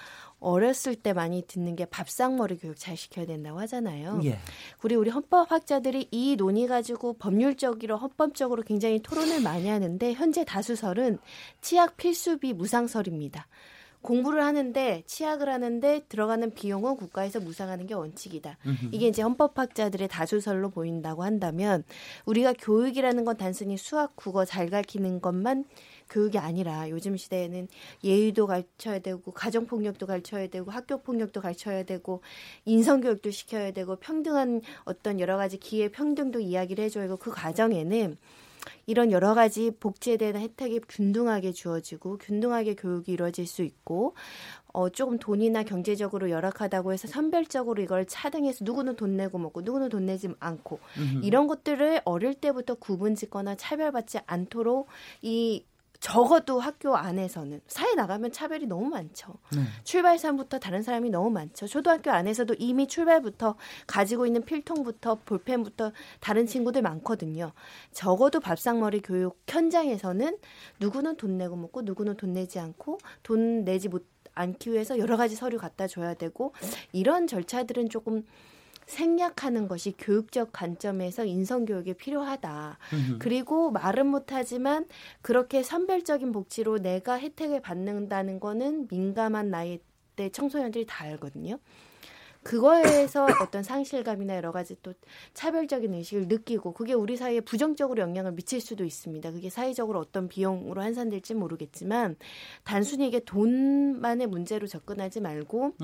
어렸을 0.42 0.94
때 0.94 1.12
많이 1.12 1.42
듣는 1.46 1.76
게 1.76 1.84
밥상머리 1.84 2.58
교육 2.58 2.76
잘 2.76 2.96
시켜야 2.96 3.26
된다고 3.26 3.60
하잖아요. 3.60 4.20
예. 4.24 4.38
우리 4.82 4.94
우리 4.94 5.10
헌법학자들이 5.10 6.08
이 6.10 6.36
논의 6.36 6.66
가지고 6.66 7.14
법률적으로 7.14 7.96
헌법적으로 7.96 8.62
굉장히 8.62 9.00
토론을 9.00 9.40
많이 9.40 9.68
하는데 9.68 10.12
현재 10.12 10.44
다수설은 10.44 11.18
치약 11.60 11.96
필수비 11.96 12.52
무상설입니다. 12.52 13.46
공부를 14.02 14.42
하는데 14.44 15.04
치약을 15.06 15.48
하는데 15.48 16.04
들어가는 16.08 16.52
비용은 16.54 16.96
국가에서 16.96 17.40
무상하는 17.40 17.86
게 17.86 17.94
원칙이다. 17.94 18.58
이게 18.90 19.06
이제 19.06 19.22
헌법학자들의 19.22 20.08
다수설로 20.08 20.70
보인다고 20.70 21.22
한다면 21.22 21.84
우리가 22.26 22.52
교육이라는 22.54 23.24
건 23.24 23.36
단순히 23.36 23.76
수학, 23.76 24.16
국어 24.16 24.44
잘 24.44 24.68
가르치는 24.68 25.20
것만 25.20 25.64
교육이 26.12 26.38
아니라 26.38 26.90
요즘 26.90 27.16
시대에는 27.16 27.68
예의도 28.04 28.46
가르쳐야 28.46 28.98
되고 28.98 29.32
가정 29.32 29.66
폭력도 29.66 30.06
가르쳐야 30.06 30.46
되고 30.48 30.70
학교 30.70 30.98
폭력도 30.98 31.40
가르쳐야 31.40 31.84
되고 31.84 32.20
인성 32.66 33.00
교육도 33.00 33.30
시켜야 33.30 33.72
되고 33.72 33.96
평등한 33.96 34.60
어떤 34.84 35.20
여러 35.20 35.36
가지 35.36 35.58
기회 35.58 35.88
평등도 35.88 36.40
이야기를 36.40 36.84
해줘야 36.84 37.04
되고 37.04 37.16
그 37.16 37.30
과정에는 37.30 38.16
이런 38.86 39.10
여러 39.10 39.34
가지 39.34 39.72
복지에 39.72 40.16
대한 40.16 40.36
혜택이 40.36 40.80
균등하게 40.88 41.52
주어지고 41.52 42.18
균등하게 42.18 42.74
교육이 42.74 43.12
이루어질 43.12 43.46
수 43.46 43.62
있고 43.62 44.14
어 44.72 44.88
조금 44.88 45.18
돈이나 45.18 45.64
경제적으로 45.64 46.30
열악하다고 46.30 46.92
해서 46.92 47.08
선별적으로 47.08 47.82
이걸 47.82 48.06
차등해서 48.06 48.64
누구는 48.64 48.96
돈 48.96 49.16
내고 49.16 49.38
먹고 49.38 49.62
누구는 49.62 49.88
돈 49.88 50.06
내지 50.06 50.28
않고. 50.38 50.78
이런 51.22 51.46
것들을 51.46 52.02
어릴 52.04 52.34
때부터 52.34 52.74
구분짓거나 52.74 53.56
차별받지 53.56 54.20
않도록 54.26 54.86
이 55.20 55.64
적어도 56.02 56.58
학교 56.58 56.96
안에서는 56.96 57.60
사회 57.68 57.94
나가면 57.94 58.32
차별이 58.32 58.66
너무 58.66 58.88
많죠. 58.88 59.34
네. 59.54 59.60
출발선부터 59.84 60.58
다른 60.58 60.82
사람이 60.82 61.10
너무 61.10 61.30
많죠. 61.30 61.68
초등학교 61.68 62.10
안에서도 62.10 62.56
이미 62.58 62.88
출발부터 62.88 63.54
가지고 63.86 64.26
있는 64.26 64.42
필통부터 64.42 65.20
볼펜부터 65.24 65.92
다른 66.18 66.48
친구들 66.48 66.82
많거든요. 66.82 67.52
적어도 67.92 68.40
밥상머리 68.40 69.00
교육 69.00 69.40
현장에서는 69.46 70.38
누구는 70.80 71.18
돈 71.18 71.38
내고 71.38 71.54
먹고 71.54 71.82
누구는 71.82 72.16
돈 72.16 72.32
내지 72.32 72.58
않고 72.58 72.98
돈 73.22 73.64
내지 73.64 73.88
못 73.88 74.04
않기 74.34 74.72
위해서 74.72 74.98
여러 74.98 75.16
가지 75.16 75.36
서류 75.36 75.56
갖다 75.56 75.86
줘야 75.86 76.14
되고 76.14 76.52
이런 76.90 77.28
절차들은 77.28 77.90
조금 77.90 78.24
생략하는 78.86 79.68
것이 79.68 79.94
교육적 79.96 80.50
관점에서 80.52 81.24
인성교육이 81.24 81.94
필요하다. 81.94 82.78
그리고 83.18 83.70
말은 83.70 84.06
못하지만 84.06 84.86
그렇게 85.22 85.62
선별적인 85.62 86.32
복지로 86.32 86.78
내가 86.78 87.18
혜택을 87.18 87.60
받는다는 87.60 88.40
거는 88.40 88.88
민감한 88.90 89.50
나이 89.50 89.80
때 90.16 90.28
청소년들이 90.28 90.86
다 90.86 91.04
알거든요. 91.04 91.58
그거에서 92.42 93.26
어떤 93.40 93.62
상실감이나 93.62 94.36
여러 94.36 94.52
가지 94.52 94.76
또 94.82 94.92
차별적인 95.34 95.94
의식을 95.94 96.28
느끼고 96.28 96.72
그게 96.72 96.92
우리 96.92 97.16
사회에 97.16 97.40
부정적으로 97.40 98.02
영향을 98.02 98.32
미칠 98.32 98.60
수도 98.60 98.84
있습니다. 98.84 99.30
그게 99.30 99.48
사회적으로 99.48 100.00
어떤 100.00 100.28
비용으로 100.28 100.82
환산될지 100.82 101.34
모르겠지만 101.34 102.16
단순히 102.64 103.06
이게 103.08 103.20
돈만의 103.20 104.26
문제로 104.26 104.66
접근하지 104.66 105.20
말고 105.20 105.74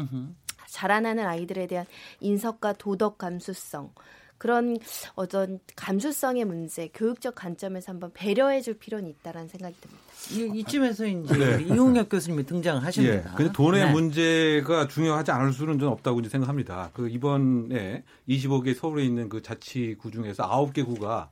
자라나는 0.70 1.26
아이들에 1.26 1.66
대한 1.66 1.86
인석과 2.20 2.74
도덕 2.74 3.18
감수성 3.18 3.90
그런 4.38 4.78
어떤 5.16 5.58
감수성의 5.74 6.44
문제, 6.44 6.88
교육적 6.94 7.34
관점에서 7.34 7.92
한번 7.92 8.12
배려해 8.14 8.60
줄 8.60 8.74
필요는 8.74 9.10
있다라는 9.10 9.48
생각이 9.48 9.74
듭니다. 9.80 10.02
이, 10.30 10.60
이쯤에서 10.60 11.06
이제 11.06 11.36
네. 11.36 11.64
이용혁 11.64 12.08
교수님이 12.08 12.46
등장을 12.46 12.80
예. 12.80 12.84
하십니다. 12.84 13.34
근데 13.34 13.52
돈의 13.52 13.86
네. 13.86 13.92
문제가 13.92 14.86
중요하지 14.86 15.32
않을 15.32 15.52
수는 15.52 15.78
좀 15.80 15.90
없다고 15.90 16.20
이제 16.20 16.28
생각합니다. 16.28 16.90
그 16.94 17.08
이번에 17.08 18.04
25개 18.28 18.74
서울에 18.74 19.04
있는 19.04 19.28
그 19.28 19.42
자치구 19.42 20.12
중에서 20.12 20.48
9개 20.48 20.86
구가 20.86 21.30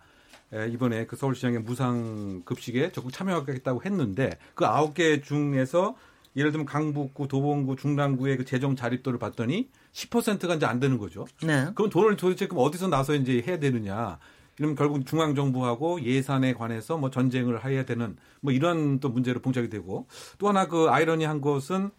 에, 0.52 0.68
이번에 0.68 1.06
그 1.06 1.16
서울시장의 1.16 1.60
무상 1.60 2.42
급식에 2.44 2.90
적극 2.92 3.12
참여하겠다고 3.12 3.84
했는데 3.84 4.36
그 4.54 4.64
9개 4.64 5.22
중에서 5.22 5.96
예를 6.36 6.52
들면 6.52 6.66
강북구, 6.66 7.28
도봉구, 7.28 7.76
중랑구의 7.76 8.36
그 8.36 8.44
재정 8.44 8.76
자립도를 8.76 9.18
봤더니 9.18 9.70
10%가 9.92 10.54
이제 10.54 10.66
안 10.66 10.78
되는 10.78 10.98
거죠. 10.98 11.26
네. 11.42 11.68
그럼 11.74 11.90
돈을 11.90 12.16
도대체 12.16 12.46
그럼 12.46 12.64
어디서 12.64 12.88
나서 12.88 13.14
이제 13.14 13.42
해야 13.46 13.58
되느냐? 13.58 14.18
이러면 14.58 14.76
결국 14.76 15.04
중앙 15.06 15.34
정부하고 15.34 16.02
예산에 16.02 16.54
관해서 16.54 16.96
뭐 16.96 17.10
전쟁을 17.10 17.64
해야 17.64 17.84
되는 17.84 18.16
뭐 18.40 18.52
이런 18.52 19.00
또 19.00 19.08
문제로 19.08 19.40
봉착이 19.40 19.68
되고 19.68 20.06
또 20.38 20.48
하나 20.48 20.66
그 20.66 20.88
아이러니한 20.88 21.40
것은 21.40 21.90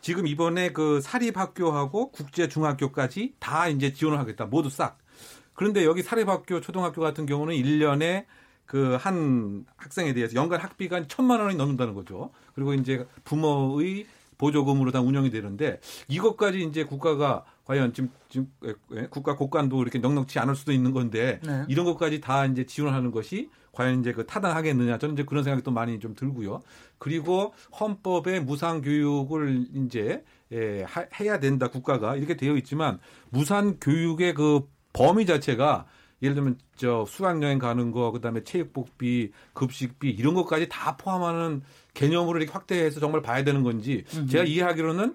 지금 0.00 0.26
이번에 0.26 0.72
그 0.72 1.00
사립학교하고 1.02 2.10
국제 2.10 2.48
중학교까지 2.48 3.34
다 3.38 3.68
이제 3.68 3.92
지원을 3.92 4.18
하겠다. 4.18 4.46
모두 4.46 4.70
싹. 4.70 4.98
그런데 5.52 5.84
여기 5.84 6.02
사립학교, 6.02 6.62
초등학교 6.62 7.02
같은 7.02 7.26
경우는 7.26 7.54
1년에 7.54 8.24
그 8.70 8.96
한 9.00 9.64
학생에 9.76 10.14
대해서 10.14 10.36
연간 10.36 10.60
학비가 10.60 11.04
천만 11.08 11.40
원이 11.40 11.56
넘는다는 11.56 11.92
거죠. 11.94 12.30
그리고 12.54 12.72
이제 12.72 13.04
부모의 13.24 14.06
보조금으로 14.38 14.92
다 14.92 15.00
운영이 15.00 15.30
되는데 15.30 15.80
이것까지 16.06 16.62
이제 16.62 16.84
국가가 16.84 17.44
과연 17.64 17.92
지금, 17.92 18.10
지금 18.28 18.48
예, 18.94 19.06
국가 19.10 19.34
곳간도 19.36 19.82
이렇게 19.82 19.98
넉넉치 19.98 20.38
않을 20.38 20.54
수도 20.54 20.70
있는 20.72 20.92
건데 20.92 21.40
네. 21.44 21.64
이런 21.68 21.84
것까지 21.84 22.20
다 22.20 22.46
이제 22.46 22.64
지원하는 22.64 23.10
것이 23.10 23.50
과연 23.72 24.00
이제 24.00 24.12
그 24.12 24.24
타당하겠느냐 24.24 24.98
저는 24.98 25.14
이제 25.14 25.24
그런 25.24 25.42
생각이 25.42 25.64
또 25.64 25.72
많이 25.72 25.98
좀 25.98 26.14
들고요. 26.14 26.60
그리고 26.98 27.52
헌법에 27.78 28.38
무상 28.40 28.82
교육을 28.82 29.66
이제 29.74 30.22
예, 30.52 30.84
하- 30.84 31.06
해야 31.18 31.40
된다 31.40 31.66
국가가 31.68 32.14
이렇게 32.14 32.36
되어 32.36 32.56
있지만 32.56 33.00
무상 33.30 33.78
교육의 33.80 34.34
그 34.34 34.68
범위 34.92 35.26
자체가 35.26 35.86
예를 36.22 36.34
들면 36.34 36.58
저 36.76 37.04
수학여행 37.06 37.58
가는 37.58 37.90
거 37.92 38.12
그다음에 38.12 38.42
체육복비, 38.44 39.32
급식비 39.54 40.10
이런 40.10 40.34
것까지 40.34 40.68
다 40.68 40.96
포함하는 40.96 41.62
개념으로 41.94 42.38
이렇게 42.38 42.52
확대해서 42.52 43.00
정말 43.00 43.22
봐야 43.22 43.42
되는 43.44 43.62
건지 43.62 44.04
제가 44.28 44.44
이해하기로는 44.44 45.14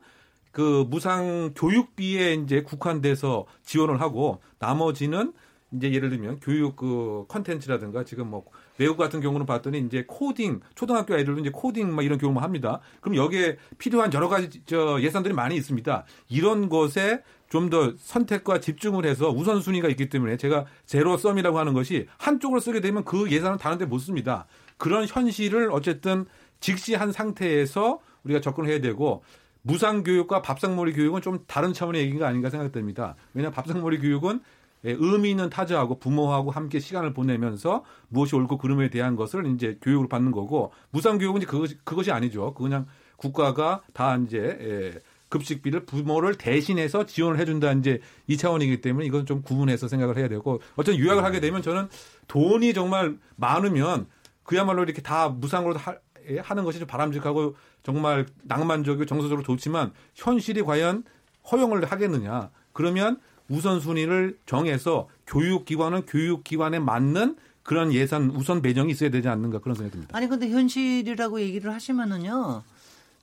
그 0.51 0.85
무상 0.89 1.53
교육비에 1.55 2.33
이제 2.35 2.61
국한돼서 2.61 3.45
지원을 3.63 3.99
하고 4.01 4.41
나머지는 4.57 5.33
이제 5.75 5.91
예를 5.91 6.09
들면 6.09 6.39
교육 6.39 6.75
그 6.75 7.25
컨텐츠라든가 7.27 8.03
지금 8.03 8.29
뭐 8.29 8.45
외국 8.77 8.97
같은 8.97 9.19
경우는 9.19 9.45
봤더니 9.45 9.79
이제 9.79 10.05
코딩 10.07 10.61
초등학교 10.75 11.13
아이들도 11.13 11.41
이제 11.41 11.49
코딩 11.51 11.93
막 11.93 12.03
이런 12.03 12.17
교육만 12.17 12.43
합니다. 12.43 12.79
그럼 13.01 13.17
여기에 13.17 13.57
필요한 13.77 14.13
여러 14.13 14.29
가지 14.29 14.61
저 14.65 15.01
예산들이 15.01 15.33
많이 15.33 15.55
있습니다. 15.55 16.05
이런 16.29 16.69
것에 16.69 17.21
좀 17.49 17.69
더 17.69 17.93
선택과 17.97 18.59
집중을 18.59 19.05
해서 19.05 19.29
우선순위가 19.29 19.87
있기 19.89 20.09
때문에 20.09 20.37
제가 20.37 20.65
제로 20.85 21.17
썸이라고 21.17 21.57
하는 21.57 21.73
것이 21.73 22.07
한쪽으로 22.17 22.59
쓰게 22.59 22.81
되면 22.81 23.03
그 23.03 23.31
예산을 23.31 23.57
다른 23.57 23.77
데 23.77 23.85
못 23.85 23.99
씁니다. 23.99 24.45
그런 24.77 25.07
현실을 25.07 25.71
어쨌든 25.71 26.25
직시한 26.59 27.11
상태에서 27.11 27.99
우리가 28.23 28.41
접근을 28.41 28.69
해야 28.69 28.79
되고 28.81 29.23
무상 29.61 30.03
교육과 30.03 30.41
밥상머리 30.41 30.93
교육은 30.93 31.21
좀 31.21 31.39
다른 31.47 31.73
차원의 31.73 32.01
얘기가 32.01 32.27
아닌가 32.27 32.49
생각됩니다. 32.49 33.15
왜냐하면 33.33 33.53
밥상머리 33.53 33.99
교육은 33.99 34.41
예, 34.85 34.95
의미 34.99 35.31
있는 35.31 35.49
타자하고 35.49 35.97
부모하고 35.97 36.51
함께 36.51 36.79
시간을 36.79 37.13
보내면서 37.13 37.83
무엇이 38.09 38.35
옳고 38.35 38.59
그름에 38.59 38.89
대한 38.89 39.15
것을 39.15 39.47
이제 39.47 39.77
교육을 39.81 40.07
받는 40.07 40.31
거고 40.31 40.71
무상 40.91 41.17
교육은 41.17 41.41
이제 41.41 41.47
그것이, 41.47 41.77
그것이 41.83 42.11
아니죠. 42.11 42.53
그 42.53 42.63
그냥 42.63 42.85
국가가 43.17 43.81
다 43.93 44.15
이제 44.17 44.37
예, 44.61 44.99
급식비를 45.35 45.85
부모를 45.85 46.35
대신해서 46.35 47.05
지원을 47.05 47.39
해준다 47.39 47.73
이제 47.73 47.99
이 48.27 48.37
차원이기 48.37 48.79
때문에 48.79 49.05
이건 49.05 49.25
좀 49.25 49.41
구분해서 49.41 49.89
생각을 49.89 50.17
해야 50.17 50.29
되고 50.29 50.61
어쨌든 50.75 51.03
요약을 51.03 51.23
하게 51.23 51.41
되면 51.41 51.61
저는 51.61 51.89
돈이 52.27 52.73
정말 52.73 53.17
많으면 53.35 54.07
그야말로 54.43 54.83
이렇게 54.83 55.01
다 55.01 55.27
무상으로 55.27 55.75
하, 55.77 55.95
예, 56.29 56.39
하는 56.39 56.63
것이 56.63 56.79
좀 56.79 56.87
바람직하고 56.87 57.55
정말 57.83 58.25
낭만적이고 58.43 59.05
정서적으로 59.05 59.43
좋지만 59.43 59.91
현실이 60.15 60.61
과연 60.61 61.03
허용을 61.51 61.83
하겠느냐 61.85 62.49
그러면 62.71 63.19
우선순위를 63.49 64.39
정해서 64.45 65.07
교육기관은 65.27 66.05
교육기관에 66.05 66.79
맞는 66.79 67.35
그런 67.61 67.91
예산 67.93 68.29
우선 68.31 68.61
배정이 68.61 68.91
있어야 68.91 69.09
되지 69.09 69.27
않는가 69.27 69.59
그런 69.59 69.75
생각이 69.75 69.91
듭니다. 69.91 70.17
아니 70.17 70.27
근데 70.27 70.49
현실이라고 70.49 71.41
얘기를 71.41 71.73
하시면은요. 71.73 72.63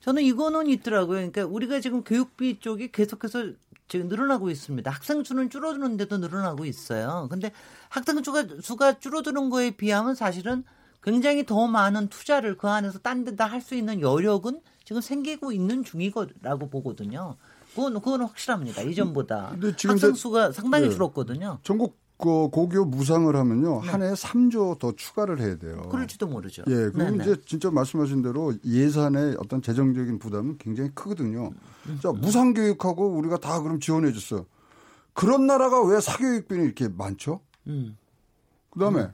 저는 0.03 0.23
이거는 0.23 0.69
있더라고요. 0.69 1.17
그러니까 1.17 1.45
우리가 1.45 1.81
지금 1.81 2.03
교육비 2.03 2.59
쪽이 2.61 2.93
계속해서 2.93 3.53
지금 3.89 4.09
늘어나고 4.09 4.51
있습니다. 4.51 4.91
학생 4.91 5.23
수는 5.23 5.49
줄어드는데도 5.51 6.19
늘어나고 6.19 6.65
있어요. 6.65 7.29
근데 7.31 7.53
학생 7.89 8.23
수가 8.23 8.47
수가 8.61 8.99
줄어드는 8.99 9.51
거에 9.51 9.71
비하면 9.73 10.15
사실은 10.15 10.65
굉장히 11.03 11.47
더 11.47 11.67
많은 11.67 12.09
투자를 12.09 12.57
그 12.57 12.69
안에서 12.69 12.99
딴 12.99 13.25
데다 13.25 13.47
할 13.47 13.61
수 13.61 13.75
있는 13.75 14.01
여력은 14.01 14.61
지금 14.85 15.01
생기고 15.01 15.53
있는 15.53 15.85
중이라고 15.85 16.69
보거든요. 16.71 17.37
그건 17.71 17.95
그건 17.95 18.23
확실합니다. 18.23 18.83
이전보다 18.83 19.57
학생 19.87 20.15
수가 20.15 20.53
상당히 20.53 20.89
네. 20.89 20.91
줄었거든요. 20.91 21.59
전국 21.63 22.02
그 22.23 22.49
고교 22.51 22.85
무상을 22.85 23.35
하면요 23.35 23.81
네. 23.83 23.89
한 23.89 24.01
해에 24.01 24.13
3조 24.13 24.79
더 24.79 24.93
추가를 24.93 25.41
해야 25.41 25.57
돼요. 25.59 25.83
그럴지도 25.91 26.29
모르죠. 26.29 26.63
예, 26.69 26.91
그럼 26.91 27.19
네네. 27.19 27.25
이제 27.25 27.37
진짜 27.45 27.69
말씀하신 27.69 28.23
대로 28.23 28.55
예산의 28.65 29.37
어떤 29.41 29.61
재정적인 29.61 30.21
부담은 30.21 30.59
굉장히 30.59 30.91
크거든요. 30.95 31.51
자, 32.01 32.13
무상 32.13 32.55
교육하고 32.55 33.09
우리가 33.09 33.39
다 33.39 33.61
그럼 33.61 33.81
지원해 33.81 34.13
줬어요. 34.13 34.47
그런 35.15 35.49
나라가 35.49 35.83
왜 35.83 36.01
사교육비는 36.01 36.65
이렇게 36.65 36.89
많죠? 36.89 37.41
음. 37.67 37.97
그다음에 38.71 39.09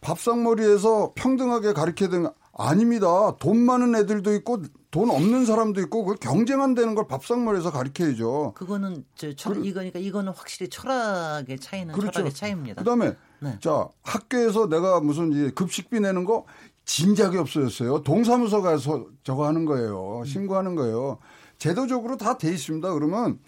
밥상머리에서 0.00 1.12
평등하게 1.16 1.74
가르쳐야 1.74 2.08
되는 2.08 2.24
거 2.24 2.34
아닙니다. 2.56 3.36
돈 3.38 3.58
많은 3.58 3.94
애들도 3.94 4.32
있고 4.36 4.62
돈 4.90 5.10
없는 5.10 5.44
사람도 5.44 5.80
있고 5.82 6.04
그 6.04 6.14
경쟁한다는 6.14 6.94
걸 6.94 7.06
밥상머리에서 7.06 7.70
가르쳐야죠. 7.70 8.52
그거는 8.54 9.04
저 9.16 9.34
철, 9.34 9.64
이거니까 9.64 9.98
이거는 9.98 10.32
확실히 10.32 10.70
철학의 10.70 11.58
차이는 11.60 11.92
그렇죠. 11.94 12.12
철학의 12.12 12.32
차이입니다. 12.32 12.76
그다음에 12.82 13.14
네. 13.40 13.58
자 13.60 13.88
학교에서 14.02 14.68
내가 14.68 15.00
무슨 15.00 15.32
이 15.32 15.50
급식비 15.50 16.00
내는 16.00 16.24
거 16.24 16.46
진작에 16.86 17.36
없어졌어요. 17.36 18.02
동사무소 18.02 18.62
가서 18.62 19.06
저거 19.22 19.46
하는 19.46 19.66
거예요. 19.66 20.22
신고하는 20.24 20.74
거예요. 20.74 21.18
제도적으로 21.58 22.16
다 22.16 22.38
돼 22.38 22.50
있습니다. 22.50 22.90
그러면 22.94 23.38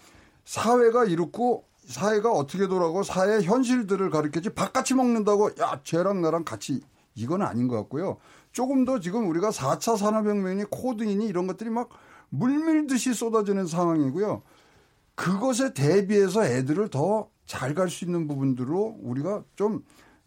사회가 0.45 1.05
이렇고 1.05 1.65
사회가 1.87 2.31
어떻게 2.31 2.67
돌아가고 2.67 3.01
사회 3.01 3.41
현실들을 3.41 4.11
가르치지 4.11 4.51
밥같이 4.51 4.93
먹는다고 4.93 5.49
야 5.59 5.79
쟤랑 5.83 6.21
나랑 6.21 6.43
같이 6.43 6.81
이건 7.15 7.41
아닌 7.41 7.67
것 7.67 7.75
같고요. 7.77 8.17
조금 8.51 8.85
더 8.85 8.99
지금 8.99 9.29
우리가 9.29 9.49
4차 9.49 9.97
산업혁명이 9.97 10.65
코드이니 10.69 11.25
이런 11.27 11.47
것들이 11.47 11.69
막 11.69 11.89
물밀듯이 12.29 13.13
쏟아지는 13.13 13.67
상황이고요. 13.67 14.41
그것에 15.15 15.73
대비해서 15.73 16.45
애들을 16.45 16.89
더 16.89 17.29
잘 17.45 17.73
갈 17.75 17.89
수 17.89 18.05
있는 18.05 18.27
부분들로 18.27 18.97
우리가 19.01 19.43
좀 19.55 19.83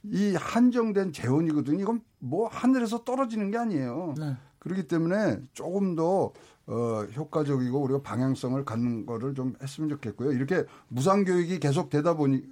이 0.07 0.35
한정된 0.35 1.13
재원이거든요. 1.15 1.81
이건 1.81 2.03
뭐 2.19 2.47
하늘에서 2.49 3.05
떨어지는 3.05 3.51
게 3.51 3.57
아니에요. 3.57 4.15
네. 4.19 4.37
그렇기 4.59 4.87
때문에 4.87 5.39
조금 5.55 5.95
더 5.97 6.31
어, 6.67 7.07
효과적이고 7.17 7.81
우리가 7.81 8.03
방향성을 8.03 8.63
갖는 8.67 9.07
거를 9.07 9.35
좀 9.35 9.55
했으면 9.63 9.89
좋겠고요. 9.89 10.33
이렇게 10.33 10.65
무상 10.89 11.25
교육이 11.25 11.59
계속 11.59 11.89
되다 11.89 12.15
보니 12.19 12.43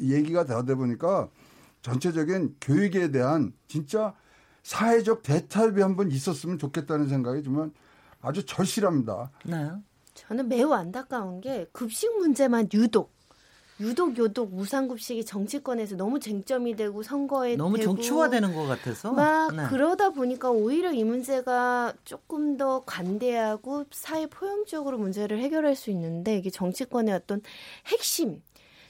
얘기가 0.00 0.44
되다 0.44 0.62
보니까 0.74 1.28
전체적인 1.88 2.56
교육에 2.60 3.10
대한 3.10 3.52
진짜 3.66 4.14
사회적 4.62 5.22
대탈이 5.22 5.80
한번 5.80 6.10
있었으면 6.10 6.58
좋겠다는 6.58 7.08
생각이 7.08 7.42
정말 7.42 7.70
아주 8.20 8.44
절실합니다. 8.44 9.30
네. 9.44 9.70
저는 10.14 10.48
매우 10.48 10.72
안타까운 10.72 11.40
게 11.40 11.66
급식 11.72 12.18
문제만 12.18 12.68
유독 12.74 13.16
유독 13.80 14.18
요독 14.18 14.54
무상급식이 14.54 15.24
정치권에서 15.24 15.96
너무 15.96 16.18
쟁점이 16.18 16.74
되고 16.74 17.02
선거에 17.02 17.54
너무 17.54 17.76
되고 17.76 17.94
정치화되는 17.94 18.52
것 18.52 18.66
같아서 18.66 19.12
막 19.12 19.54
네. 19.54 19.66
그러다 19.68 20.10
보니까 20.10 20.50
오히려 20.50 20.92
이 20.92 21.04
문제가 21.04 21.94
조금 22.04 22.56
더 22.56 22.82
관대하고 22.84 23.84
사회 23.92 24.26
포용적으로 24.26 24.98
문제를 24.98 25.40
해결할 25.40 25.76
수 25.76 25.90
있는데 25.90 26.36
이게 26.36 26.50
정치권의 26.50 27.14
어떤 27.14 27.40
핵심 27.86 28.42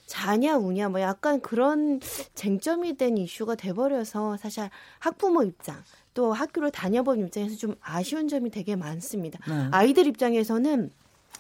자냐 0.09 0.57
우냐 0.57 0.89
뭐 0.89 1.01
약간 1.01 1.41
그런 1.41 2.01
쟁점이 2.35 2.97
된 2.97 3.17
이슈가 3.19 3.55
돼버려서 3.55 4.39
사실 4.39 4.69
학부모 4.99 5.45
입장 5.45 5.77
또 6.15 6.33
학교를 6.33 6.71
다녀본 6.73 7.21
입장에서 7.21 7.57
좀 7.57 7.77
아쉬운 7.81 8.27
점이 8.27 8.51
되게 8.51 8.75
많습니다. 8.75 9.39
네. 9.49 9.69
아이들 9.71 10.07
입장에서는 10.09 10.91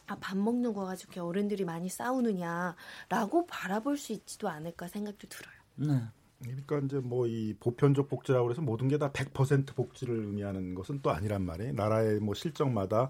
아, 0.06 0.16
밥 0.20 0.36
먹는 0.36 0.74
거 0.74 0.84
가지고 0.84 1.26
어른들이 1.26 1.64
많이 1.64 1.88
싸우느냐라고 1.88 3.46
바라볼 3.46 3.96
수 3.96 4.12
있지도 4.12 4.48
않을까 4.48 4.86
생각도 4.86 5.26
들어요. 5.28 5.54
네. 5.76 6.00
그러니까 6.42 6.78
이제 6.84 6.98
뭐 7.00 7.26
이 7.26 7.54
보편적 7.58 8.08
복지라고 8.08 8.50
해서 8.50 8.62
모든 8.62 8.86
게 8.88 8.98
다 8.98 9.10
100% 9.10 9.74
복지를 9.74 10.14
의미하는 10.26 10.74
것은 10.74 11.00
또 11.02 11.10
아니란 11.10 11.42
말이에요. 11.42 11.72
나라의 11.72 12.20
뭐 12.20 12.34
실정마다 12.34 13.08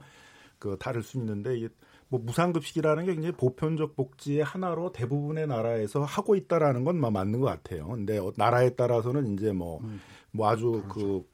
그 0.59 0.77
다를 0.79 1.03
수 1.03 1.19
있는데 1.19 1.57
이게 1.59 1.69
뭐 2.09 2.21
무상급식이라는 2.21 3.05
게 3.05 3.13
굉장히 3.15 3.35
보편적 3.37 3.95
복지의 3.95 4.43
하나로 4.43 4.93
대부분의 4.93 5.47
나라에서 5.47 6.03
하고 6.03 6.37
있다라는 6.37 6.85
건 6.85 6.99
맞는 6.99 7.41
것 7.41 7.47
같아요. 7.47 7.87
근데 7.89 8.19
나라에 8.37 8.71
따라서는 8.71 9.35
이제 9.35 9.53
뭐뭐 9.53 9.81
음. 9.83 10.01
뭐 10.31 10.49
아주 10.49 10.85
그 10.89 11.25